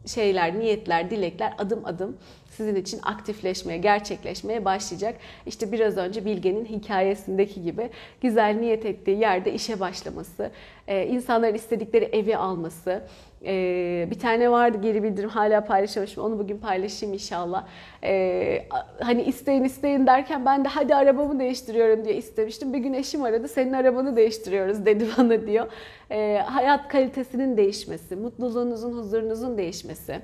[0.06, 2.16] şeyler, niyetler, dilekler adım adım
[2.50, 5.14] sizin için aktifleşmeye, gerçekleşmeye başlayacak.
[5.46, 7.90] İşte biraz önce Bilge'nin hikayesindeki gibi
[8.20, 10.50] güzel niyet ettiği yerde işe başlaması,
[10.88, 13.02] e, insanların istedikleri evi alması,
[13.46, 16.24] ee, bir tane vardı geri bildirim hala paylaşamamışım.
[16.24, 17.66] Onu bugün paylaşayım inşallah.
[18.04, 18.66] Ee,
[19.00, 22.72] hani isteyin isteyin derken ben de hadi arabamı değiştiriyorum diye istemiştim.
[22.72, 25.66] Bir gün eşim aradı senin arabanı değiştiriyoruz dedi bana diyor.
[26.10, 30.20] Ee, hayat kalitesinin değişmesi, mutluluğunuzun, huzurunuzun değişmesi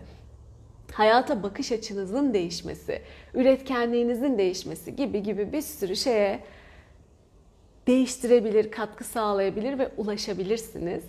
[0.93, 3.03] hayata bakış açınızın değişmesi,
[3.35, 6.41] üretkenliğinizin değişmesi gibi gibi bir sürü şeye
[7.87, 11.05] değiştirebilir, katkı sağlayabilir ve ulaşabilirsiniz.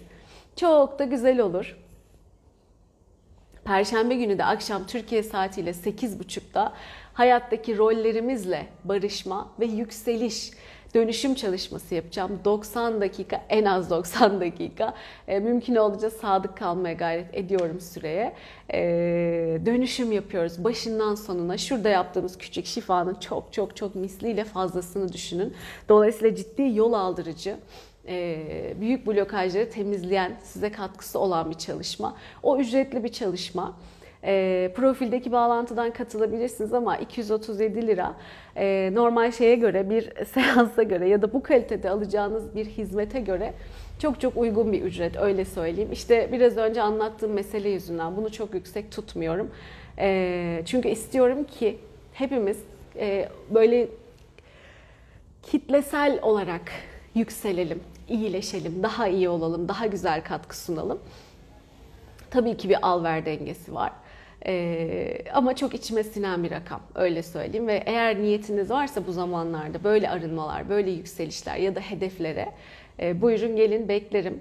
[0.56, 1.78] Çok da güzel olur.
[3.66, 6.74] Perşembe günü de akşam Türkiye saatiyle 8.30'da
[7.14, 10.52] hayattaki rollerimizle barışma ve yükseliş
[10.94, 12.40] dönüşüm çalışması yapacağım.
[12.46, 14.94] 90 dakika, en az 90 dakika.
[15.28, 18.34] E, mümkün olduğunca sadık kalmaya gayret ediyorum süreye.
[18.74, 18.80] E,
[19.66, 21.58] dönüşüm yapıyoruz başından sonuna.
[21.58, 25.54] Şurada yaptığımız küçük şifanın çok çok çok misliyle fazlasını düşünün.
[25.90, 27.58] Dolayısıyla ciddi yol aldırıcı
[28.82, 32.16] büyük blokajları temizleyen, size katkısı olan bir çalışma.
[32.44, 33.74] O ücretli bir çalışma.
[34.26, 38.16] E, profildeki bağlantıdan katılabilirsiniz ama 237 lira
[38.56, 43.54] e, normal şeye göre bir seansa göre ya da bu kalitede alacağınız bir hizmete göre
[44.00, 45.92] çok çok uygun bir ücret öyle söyleyeyim.
[45.92, 49.52] İşte biraz önce anlattığım mesele yüzünden bunu çok yüksek tutmuyorum.
[50.66, 51.78] çünkü istiyorum ki
[52.14, 52.58] hepimiz
[53.50, 53.88] böyle
[55.44, 56.62] kitlesel olarak
[57.16, 57.80] yükselelim
[58.10, 61.00] iyileşelim, daha iyi olalım, daha güzel katkı sunalım.
[62.32, 63.92] Tabii ki bir al-ver dengesi var.
[64.46, 69.84] Ee, ama çok içime sinen bir rakam öyle söyleyeyim ve eğer niyetiniz varsa bu zamanlarda
[69.84, 72.52] böyle arınmalar, böyle yükselişler ya da hedeflere
[73.00, 74.40] e, buyurun gelin beklerim.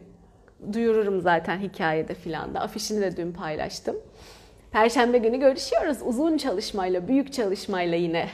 [0.72, 3.96] Duyururum zaten hikayede filan da afişini de dün paylaştım.
[4.70, 8.28] Perşembe günü görüşüyoruz uzun çalışmayla, büyük çalışmayla yine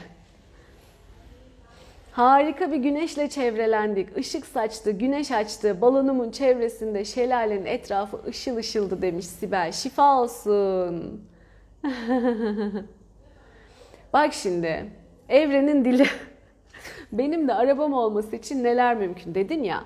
[2.18, 4.18] Harika bir güneşle çevrelendik.
[4.18, 5.80] Işık saçtı, güneş açtı.
[5.80, 9.72] Balonumun çevresinde şelalenin etrafı ışıl ışıldı demiş Sibel.
[9.72, 11.20] Şifa olsun.
[14.12, 14.86] Bak şimdi
[15.28, 16.06] evrenin dili.
[17.12, 19.84] Benim de arabam olması için neler mümkün dedin ya.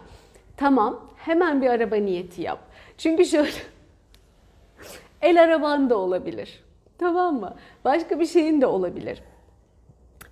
[0.56, 2.58] Tamam hemen bir araba niyeti yap.
[2.98, 3.50] Çünkü şöyle
[5.22, 6.64] el araban da olabilir.
[6.98, 7.54] Tamam mı?
[7.84, 9.22] Başka bir şeyin de olabilir.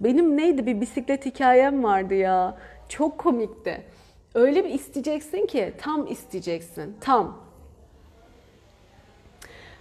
[0.00, 2.56] Benim neydi bir bisiklet hikayem vardı ya.
[2.88, 3.82] Çok komikti.
[4.34, 6.96] Öyle bir isteyeceksin ki tam isteyeceksin.
[7.00, 7.38] Tam.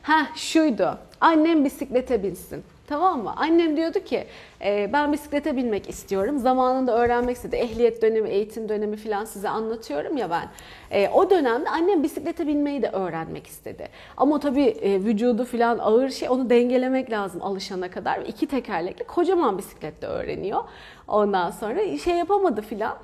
[0.02, 1.00] Ha şuydu.
[1.22, 2.64] Annem bisiklete binsin.
[2.90, 3.34] Tamam mı?
[3.36, 4.28] Annem diyordu ki
[4.66, 6.38] e, ben bisiklete binmek istiyorum.
[6.38, 7.56] Zamanında öğrenmek istedi.
[7.56, 10.50] Ehliyet dönemi, eğitim dönemi falan size anlatıyorum ya ben.
[10.92, 13.88] E, o dönemde annem bisiklete binmeyi de öğrenmek istedi.
[14.18, 18.20] Ama tabii e, vücudu falan ağır şey onu dengelemek lazım alışana kadar.
[18.20, 20.64] İki tekerlekli kocaman bisiklette öğreniyor.
[21.08, 22.98] Ondan sonra şey yapamadı filan.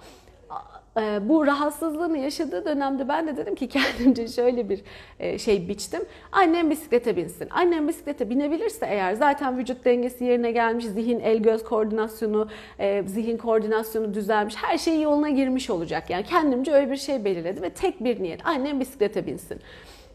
[1.00, 4.82] Ee, bu rahatsızlığını yaşadığı dönemde ben de dedim ki kendimce şöyle bir
[5.20, 6.02] e, şey biçtim.
[6.32, 7.48] Annem bisiklete binsin.
[7.52, 12.48] Annem bisiklete binebilirse eğer zaten vücut dengesi yerine gelmiş, zihin el göz koordinasyonu,
[12.80, 16.10] e, zihin koordinasyonu düzelmiş, her şey yoluna girmiş olacak.
[16.10, 18.46] Yani kendimce öyle bir şey belirledim ve tek bir niyet.
[18.46, 19.60] Annem bisiklete binsin.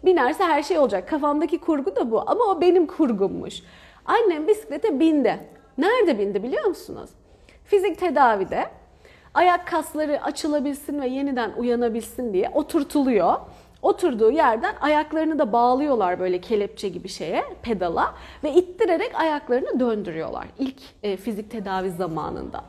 [0.04, 1.08] Binerse her şey olacak.
[1.08, 3.62] Kafamdaki kurgu da bu ama o benim kurgummuş.
[4.04, 5.38] Annem bisiklete bindi.
[5.78, 7.10] Nerede bindi biliyor musunuz?
[7.64, 8.79] Fizik tedavide
[9.34, 13.36] ayak kasları açılabilsin ve yeniden uyanabilsin diye oturtuluyor.
[13.82, 18.14] Oturduğu yerden ayaklarını da bağlıyorlar böyle kelepçe gibi şeye, pedala
[18.44, 22.64] ve ittirerek ayaklarını döndürüyorlar ilk e, fizik tedavi zamanında.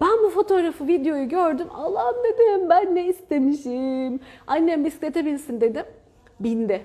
[0.00, 1.66] Ben bu fotoğrafı, videoyu gördüm.
[1.74, 4.20] Allah'ım dedim ben ne istemişim.
[4.46, 5.84] Annem bisiklete binsin dedim.
[6.40, 6.82] Bindi.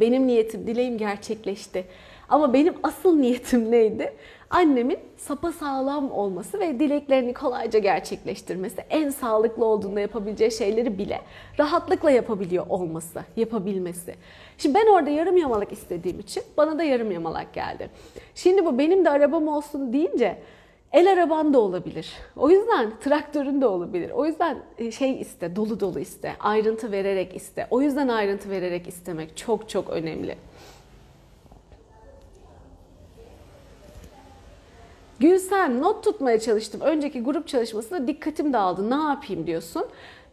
[0.00, 1.84] Benim niyetim, dileğim gerçekleşti.
[2.28, 4.12] Ama benim asıl niyetim neydi?
[4.50, 11.20] annemin sapa sağlam olması ve dileklerini kolayca gerçekleştirmesi, en sağlıklı olduğunda yapabileceği şeyleri bile
[11.58, 14.14] rahatlıkla yapabiliyor olması, yapabilmesi.
[14.58, 17.90] Şimdi ben orada yarım yamalak istediğim için bana da yarım yamalak geldi.
[18.34, 20.38] Şimdi bu benim de arabam olsun deyince
[20.92, 22.12] El araban da olabilir.
[22.36, 24.10] O yüzden traktörün de olabilir.
[24.10, 27.66] O yüzden e, şey iste, dolu dolu iste, ayrıntı vererek iste.
[27.70, 30.36] O yüzden ayrıntı vererek istemek çok çok önemli.
[35.20, 36.80] Gülsen not tutmaya çalıştım.
[36.80, 38.90] Önceki grup çalışmasında dikkatim dağıldı.
[38.90, 39.86] Ne yapayım diyorsun.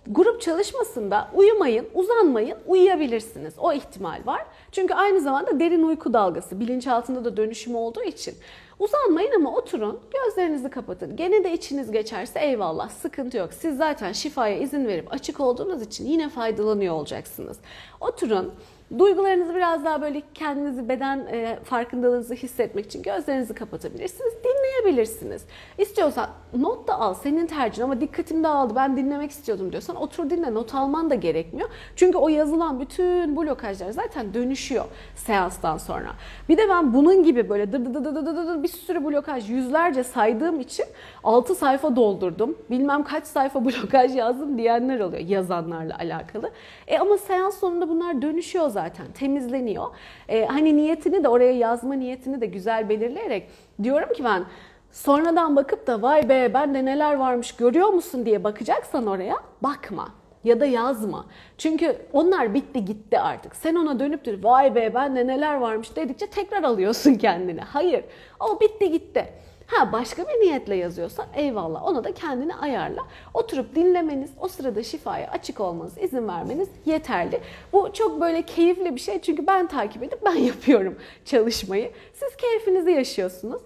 [0.08, 3.54] Grup çalışmasında uyumayın, uzanmayın, uyuyabilirsiniz.
[3.58, 4.46] O ihtimal var.
[4.72, 8.36] Çünkü aynı zamanda derin uyku dalgası, bilinçaltında da dönüşüm olduğu için.
[8.80, 11.16] Uzanmayın ama oturun, gözlerinizi kapatın.
[11.16, 13.54] Gene de içiniz geçerse eyvallah, sıkıntı yok.
[13.54, 17.58] Siz zaten şifaya izin verip açık olduğunuz için yine faydalanıyor olacaksınız.
[18.02, 18.52] Oturun,
[19.00, 24.34] Duygularınızı biraz daha böyle kendinizi beden e, farkındalığınızı hissetmek için gözlerinizi kapatabilirsiniz.
[24.44, 25.46] Dinleyebilirsiniz.
[25.78, 30.54] İstiyorsan not da al senin tercihin ama dikkatim dağıldı ben dinlemek istiyordum diyorsan otur dinle
[30.54, 31.70] not alman da gerekmiyor.
[31.96, 34.86] Çünkü o yazılan bütün blokajlar zaten dönüşüyor
[35.16, 36.10] seanstan sonra.
[36.50, 40.04] Bir de ben bunun gibi böyle dır dır dır dır dır bir sürü blokaj yüzlerce
[40.04, 40.86] saydığım için
[41.26, 42.58] 6 sayfa doldurdum.
[42.70, 46.52] Bilmem kaç sayfa blokaj yazdım diyenler oluyor yazanlarla alakalı.
[46.88, 49.06] E ama seans sonunda bunlar dönüşüyor zaten.
[49.20, 49.86] Temizleniyor.
[50.30, 53.50] E, hani niyetini de oraya yazma niyetini de güzel belirleyerek
[53.84, 54.46] diyorum ki ben
[54.92, 60.10] sonradan bakıp da vay be bende neler varmış görüyor musun diye bakacaksan oraya bakma
[60.44, 61.26] ya da yazma.
[61.58, 63.56] Çünkü onlar bitti gitti artık.
[63.56, 67.62] Sen ona dönüp de vay be bende neler varmış dedikçe tekrar alıyorsun kendini.
[67.62, 68.04] Hayır
[68.40, 69.45] o bitti gitti.
[69.68, 73.02] Ha başka bir niyetle yazıyorsan eyvallah ona da kendini ayarla.
[73.34, 77.42] Oturup dinlemeniz, o sırada şifaya açık olmanız, izin vermeniz yeterli.
[77.74, 81.92] Bu çok böyle keyifli bir şey çünkü ben takip edip ben yapıyorum çalışmayı.
[82.14, 83.62] Siz keyfinizi yaşıyorsunuz.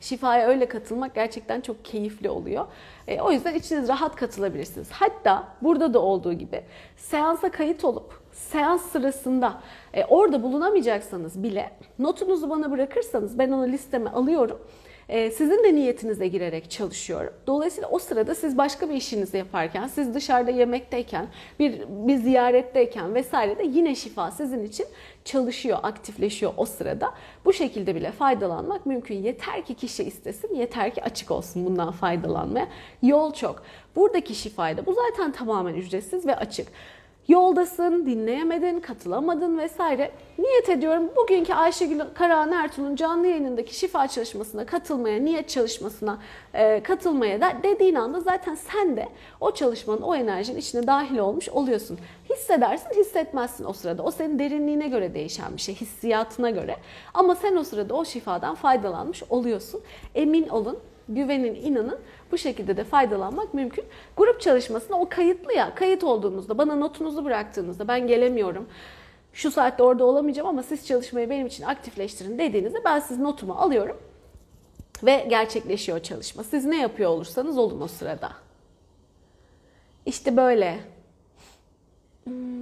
[0.00, 2.66] Şifaya öyle katılmak gerçekten çok keyifli oluyor.
[3.08, 4.90] E, o yüzden içiniz rahat katılabilirsiniz.
[4.90, 6.62] Hatta burada da olduğu gibi
[6.96, 9.60] seansa kayıt olup seans sırasında
[9.94, 14.60] e, orada bulunamayacaksanız bile notunuzu bana bırakırsanız ben onu listeme alıyorum.
[15.08, 17.32] E, sizin de niyetinize girerek çalışıyorum.
[17.46, 21.26] Dolayısıyla o sırada siz başka bir işinizi yaparken, siz dışarıda yemekteyken,
[21.58, 24.86] bir, bir ziyaretteyken vesaire de yine şifa sizin için
[25.24, 27.14] çalışıyor, aktifleşiyor o sırada.
[27.44, 29.22] Bu şekilde bile faydalanmak mümkün.
[29.22, 32.68] Yeter ki kişi istesin, yeter ki açık olsun bundan faydalanmaya.
[33.02, 33.62] Yol çok.
[33.96, 36.68] Buradaki şifayda bu zaten tamamen ücretsiz ve açık.
[37.30, 40.10] Yoldasın, dinleyemedin, katılamadın vesaire.
[40.38, 46.18] Niyet ediyorum bugünkü Ayşegül Karahan Ertuğrul'un canlı yayınındaki şifa çalışmasına katılmaya, niyet çalışmasına
[46.54, 49.08] e, katılmaya da dediğin anda zaten sen de
[49.40, 51.98] o çalışmanın, o enerjinin içine dahil olmuş oluyorsun.
[52.30, 54.02] Hissedersin, hissetmezsin o sırada.
[54.02, 56.76] O senin derinliğine göre değişen bir şey, hissiyatına göre.
[57.14, 59.80] Ama sen o sırada o şifadan faydalanmış oluyorsun.
[60.14, 60.78] Emin olun
[61.14, 61.98] güvenin, inanın
[62.32, 63.84] bu şekilde de faydalanmak mümkün.
[64.16, 68.66] Grup çalışmasına o kayıtlı ya, kayıt olduğunuzda, bana notunuzu bıraktığınızda ben gelemiyorum,
[69.32, 73.96] şu saatte orada olamayacağım ama siz çalışmayı benim için aktifleştirin dediğinizde ben siz notumu alıyorum
[75.02, 76.44] ve gerçekleşiyor çalışma.
[76.44, 78.32] Siz ne yapıyor olursanız olun o sırada.
[80.06, 80.80] İşte böyle.
[82.24, 82.59] Hmm.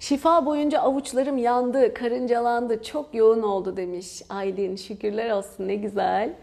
[0.00, 4.76] Şifa boyunca avuçlarım yandı, karıncalandı, çok yoğun oldu demiş Aylin.
[4.76, 6.34] Şükürler olsun ne güzel.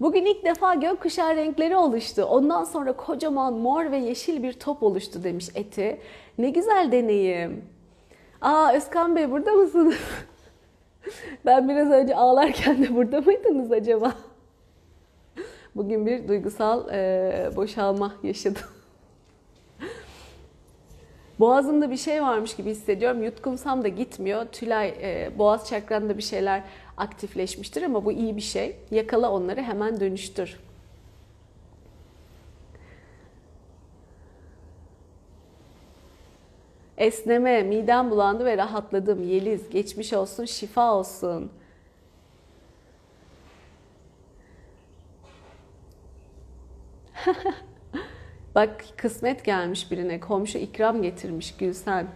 [0.00, 2.24] Bugün ilk defa gökkuşağı renkleri oluştu.
[2.24, 6.00] Ondan sonra kocaman mor ve yeşil bir top oluştu demiş Eti.
[6.38, 7.64] Ne güzel deneyim.
[8.40, 9.94] Aa Özkan Bey burada mısınız?
[11.46, 14.12] ben biraz önce ağlarken de burada mıydınız acaba?
[15.76, 18.81] Bugün bir duygusal e, boşalma yaşadım.
[21.42, 23.22] Boğazımda bir şey varmış gibi hissediyorum.
[23.22, 24.46] Yutkunsam da gitmiyor.
[24.46, 26.62] Tülay e, boğaz çakranda bir şeyler
[26.96, 28.76] aktifleşmiştir ama bu iyi bir şey.
[28.90, 30.58] Yakala onları hemen dönüştür.
[36.98, 39.28] Esneme, midem bulandı ve rahatladım.
[39.28, 41.50] Yeliz, geçmiş olsun, şifa olsun.
[48.54, 50.20] Bak kısmet gelmiş birine.
[50.20, 52.06] Komşu ikram getirmiş Gülsen.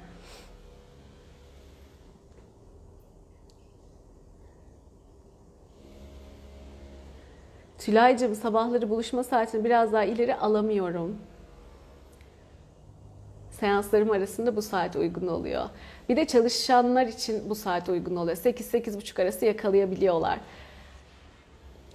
[7.78, 11.16] Tülay'cığım sabahları buluşma saatini biraz daha ileri alamıyorum.
[13.51, 15.64] Seanslarım arasında bu saat uygun oluyor.
[16.09, 18.37] Bir de çalışanlar için bu saat uygun oluyor.
[18.37, 20.39] 8-8.30 arası yakalayabiliyorlar.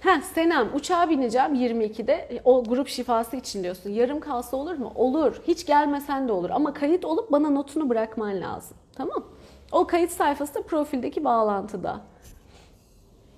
[0.02, 3.90] Ha Senem uçağa bineceğim 22'de o grup şifası için diyorsun.
[3.90, 4.92] Yarım kalsa olur mu?
[4.94, 5.40] Olur.
[5.48, 6.50] Hiç gelmesen de olur.
[6.50, 8.76] Ama kayıt olup bana notunu bırakman lazım.
[8.96, 9.24] Tamam
[9.72, 12.00] O kayıt sayfası da profildeki bağlantıda.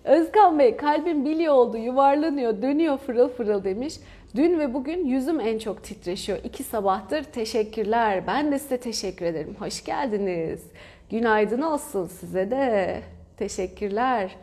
[0.05, 3.95] Özkan Bey kalbim biliyor oldu yuvarlanıyor dönüyor fırıl fırıl demiş.
[4.37, 6.39] Dün ve bugün yüzüm en çok titreşiyor.
[6.45, 8.27] İki sabahtır teşekkürler.
[8.27, 9.57] Ben de size teşekkür ederim.
[9.59, 10.63] Hoş geldiniz.
[11.11, 13.03] Günaydın olsun size de.
[13.37, 14.37] Teşekkürler.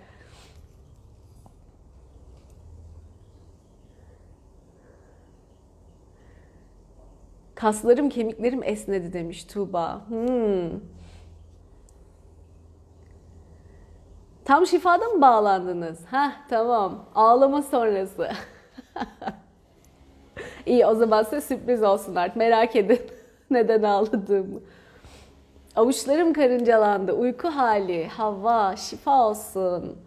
[7.61, 10.01] Kaslarım, kemiklerim esnedi demiş Tuğba.
[10.07, 10.79] Hmm.
[14.45, 16.05] Tam şifada mı bağlandınız?
[16.05, 17.05] Ha tamam.
[17.15, 18.29] Ağlama sonrası.
[20.65, 22.35] İyi o zaman size sürpriz olsun artık.
[22.35, 23.01] Merak edin
[23.51, 24.59] neden ağladığımı.
[25.75, 27.13] Avuçlarım karıncalandı.
[27.13, 28.07] Uyku hali.
[28.07, 28.75] Hava.
[28.75, 29.97] Şifa olsun.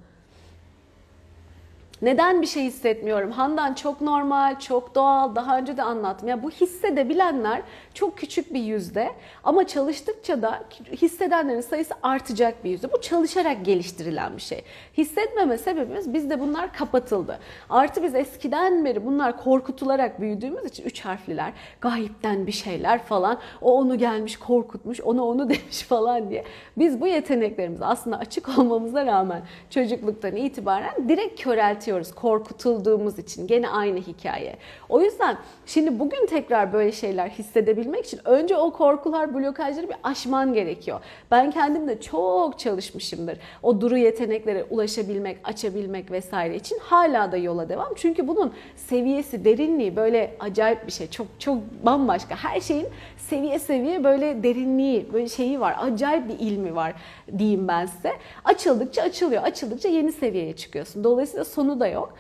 [2.05, 3.30] Neden bir şey hissetmiyorum?
[3.30, 5.34] Handan çok normal, çok doğal.
[5.34, 6.28] Daha önce de anlattım.
[6.28, 7.62] Ya bu hissedebilenler
[7.94, 9.11] çok küçük bir yüzde
[9.44, 12.92] ama çalıştıkça da hissedenlerin sayısı artacak bir yüzde.
[12.92, 14.62] Bu çalışarak geliştirilen bir şey.
[14.98, 17.38] Hissetmeme sebebimiz bizde bunlar kapatıldı.
[17.70, 23.38] Artı biz eskiden beri bunlar korkutularak büyüdüğümüz için üç harfliler, gayipten bir şeyler falan.
[23.62, 26.44] O onu gelmiş korkutmuş, onu onu demiş falan diye.
[26.76, 33.47] Biz bu yeteneklerimizi aslında açık olmamıza rağmen çocukluktan itibaren direkt köreltiyoruz korkutulduğumuz için.
[33.47, 34.57] Gene aynı hikaye.
[34.88, 35.36] O yüzden
[35.66, 41.01] şimdi bugün tekrar böyle şeyler hissedebilmek için önce o korkular, blokajları bir aşman gerekiyor.
[41.30, 43.38] Ben kendim de çok çalışmışımdır.
[43.62, 47.95] O duru yeteneklere ulaşabilmek, açabilmek vesaire için hala da yola devam.
[47.97, 51.11] Çünkü bunun seviyesi, derinliği böyle acayip bir şey.
[51.11, 52.36] Çok çok bambaşka.
[52.36, 52.86] Her şeyin
[53.16, 55.76] seviye seviye böyle derinliği, böyle şeyi var.
[55.78, 56.95] Acayip bir ilmi var
[57.38, 58.12] diyeyim ben size.
[58.45, 59.42] Açıldıkça açılıyor.
[59.42, 61.05] Açıldıkça yeni seviyeye çıkıyorsun.
[61.05, 62.14] Dolayısıyla sonu da yok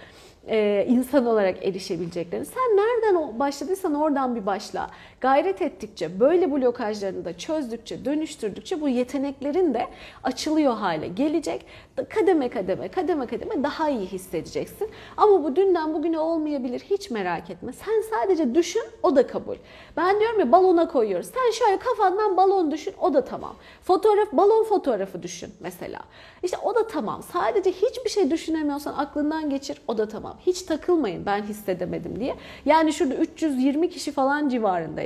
[0.48, 2.46] e, insan olarak erişebileceklerini.
[2.46, 4.90] Sen nereden başladıysan oradan bir başla.
[5.24, 9.86] Gayret ettikçe, böyle blokajlarını da çözdükçe, dönüştürdükçe bu yeteneklerin de
[10.22, 11.66] açılıyor hale gelecek.
[12.08, 14.90] Kademe kademe, kademe kademe daha iyi hissedeceksin.
[15.16, 16.80] Ama bu dünden bugüne olmayabilir.
[16.80, 17.72] Hiç merak etme.
[17.72, 19.56] Sen sadece düşün, o da kabul.
[19.96, 21.26] Ben diyorum ya balona koyuyoruz.
[21.26, 23.56] Sen şöyle kafandan balon düşün, o da tamam.
[23.82, 26.00] Fotoğraf, balon fotoğrafı düşün mesela.
[26.42, 27.22] İşte o da tamam.
[27.32, 30.36] Sadece hiçbir şey düşünemiyorsan aklından geçir, o da tamam.
[30.46, 32.34] Hiç takılmayın ben hissedemedim diye.
[32.64, 34.48] Yani şurada 320 kişi falan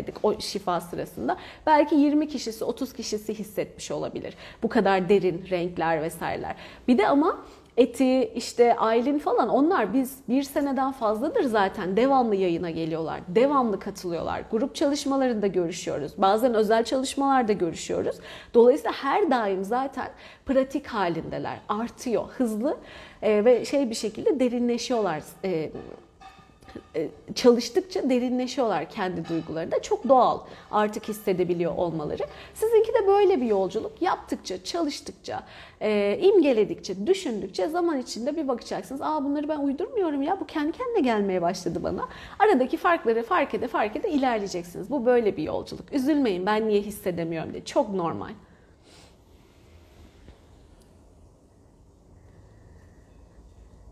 [0.08, 1.36] civarındaydık o şifa sırasında.
[1.66, 4.34] Belki 20 kişisi, 30 kişisi hissetmiş olabilir.
[4.62, 6.56] Bu kadar derin renkler vesaireler.
[6.88, 7.38] Bir de ama
[7.76, 13.20] Eti, işte Aylin falan onlar biz bir seneden fazladır zaten devamlı yayına geliyorlar.
[13.28, 14.42] Devamlı katılıyorlar.
[14.50, 16.12] Grup çalışmalarında görüşüyoruz.
[16.18, 18.16] Bazen özel çalışmalarda görüşüyoruz.
[18.54, 20.08] Dolayısıyla her daim zaten
[20.46, 21.60] pratik halindeler.
[21.68, 22.24] Artıyor.
[22.38, 22.76] Hızlı
[23.22, 25.22] e, ve şey bir şekilde derinleşiyorlar.
[25.44, 25.70] E,
[27.34, 29.82] çalıştıkça derinleşiyorlar kendi duygularında.
[29.82, 32.22] Çok doğal artık hissedebiliyor olmaları.
[32.54, 34.02] Sizinki de böyle bir yolculuk.
[34.02, 35.42] Yaptıkça, çalıştıkça,
[35.80, 39.02] e, imgeledikçe, düşündükçe zaman içinde bir bakacaksınız.
[39.02, 42.08] Aa bunları ben uydurmuyorum ya bu kendi kendine gelmeye başladı bana.
[42.38, 44.90] Aradaki farkları fark ede fark ede ilerleyeceksiniz.
[44.90, 45.92] Bu böyle bir yolculuk.
[45.92, 47.64] Üzülmeyin ben niye hissedemiyorum diye.
[47.64, 48.30] Çok normal.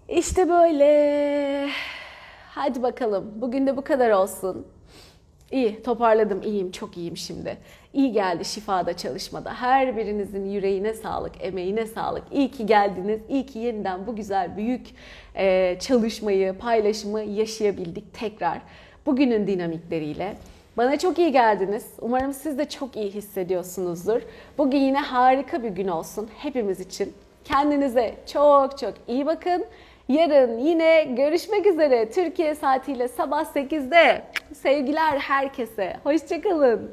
[0.08, 1.70] İşte böyle.
[2.56, 3.32] Hadi bakalım.
[3.36, 4.66] Bugün de bu kadar olsun.
[5.50, 6.42] İyi, toparladım.
[6.42, 7.58] iyiyim, çok iyiyim şimdi.
[7.92, 9.54] İyi geldi şifada çalışmada.
[9.54, 12.22] Her birinizin yüreğine sağlık, emeğine sağlık.
[12.32, 13.20] İyi ki geldiniz.
[13.28, 14.86] İyi ki yeniden bu güzel, büyük
[15.34, 18.58] e, çalışmayı, paylaşımı yaşayabildik tekrar.
[19.06, 20.36] Bugünün dinamikleriyle.
[20.76, 21.86] Bana çok iyi geldiniz.
[22.00, 24.20] Umarım siz de çok iyi hissediyorsunuzdur.
[24.58, 27.12] Bugün yine harika bir gün olsun hepimiz için.
[27.44, 29.64] Kendinize çok çok iyi bakın.
[30.08, 34.22] Yarın yine görüşmek üzere Türkiye saatiyle sabah 8'de.
[34.54, 35.96] Sevgiler herkese.
[36.04, 36.90] Hoşçakalın.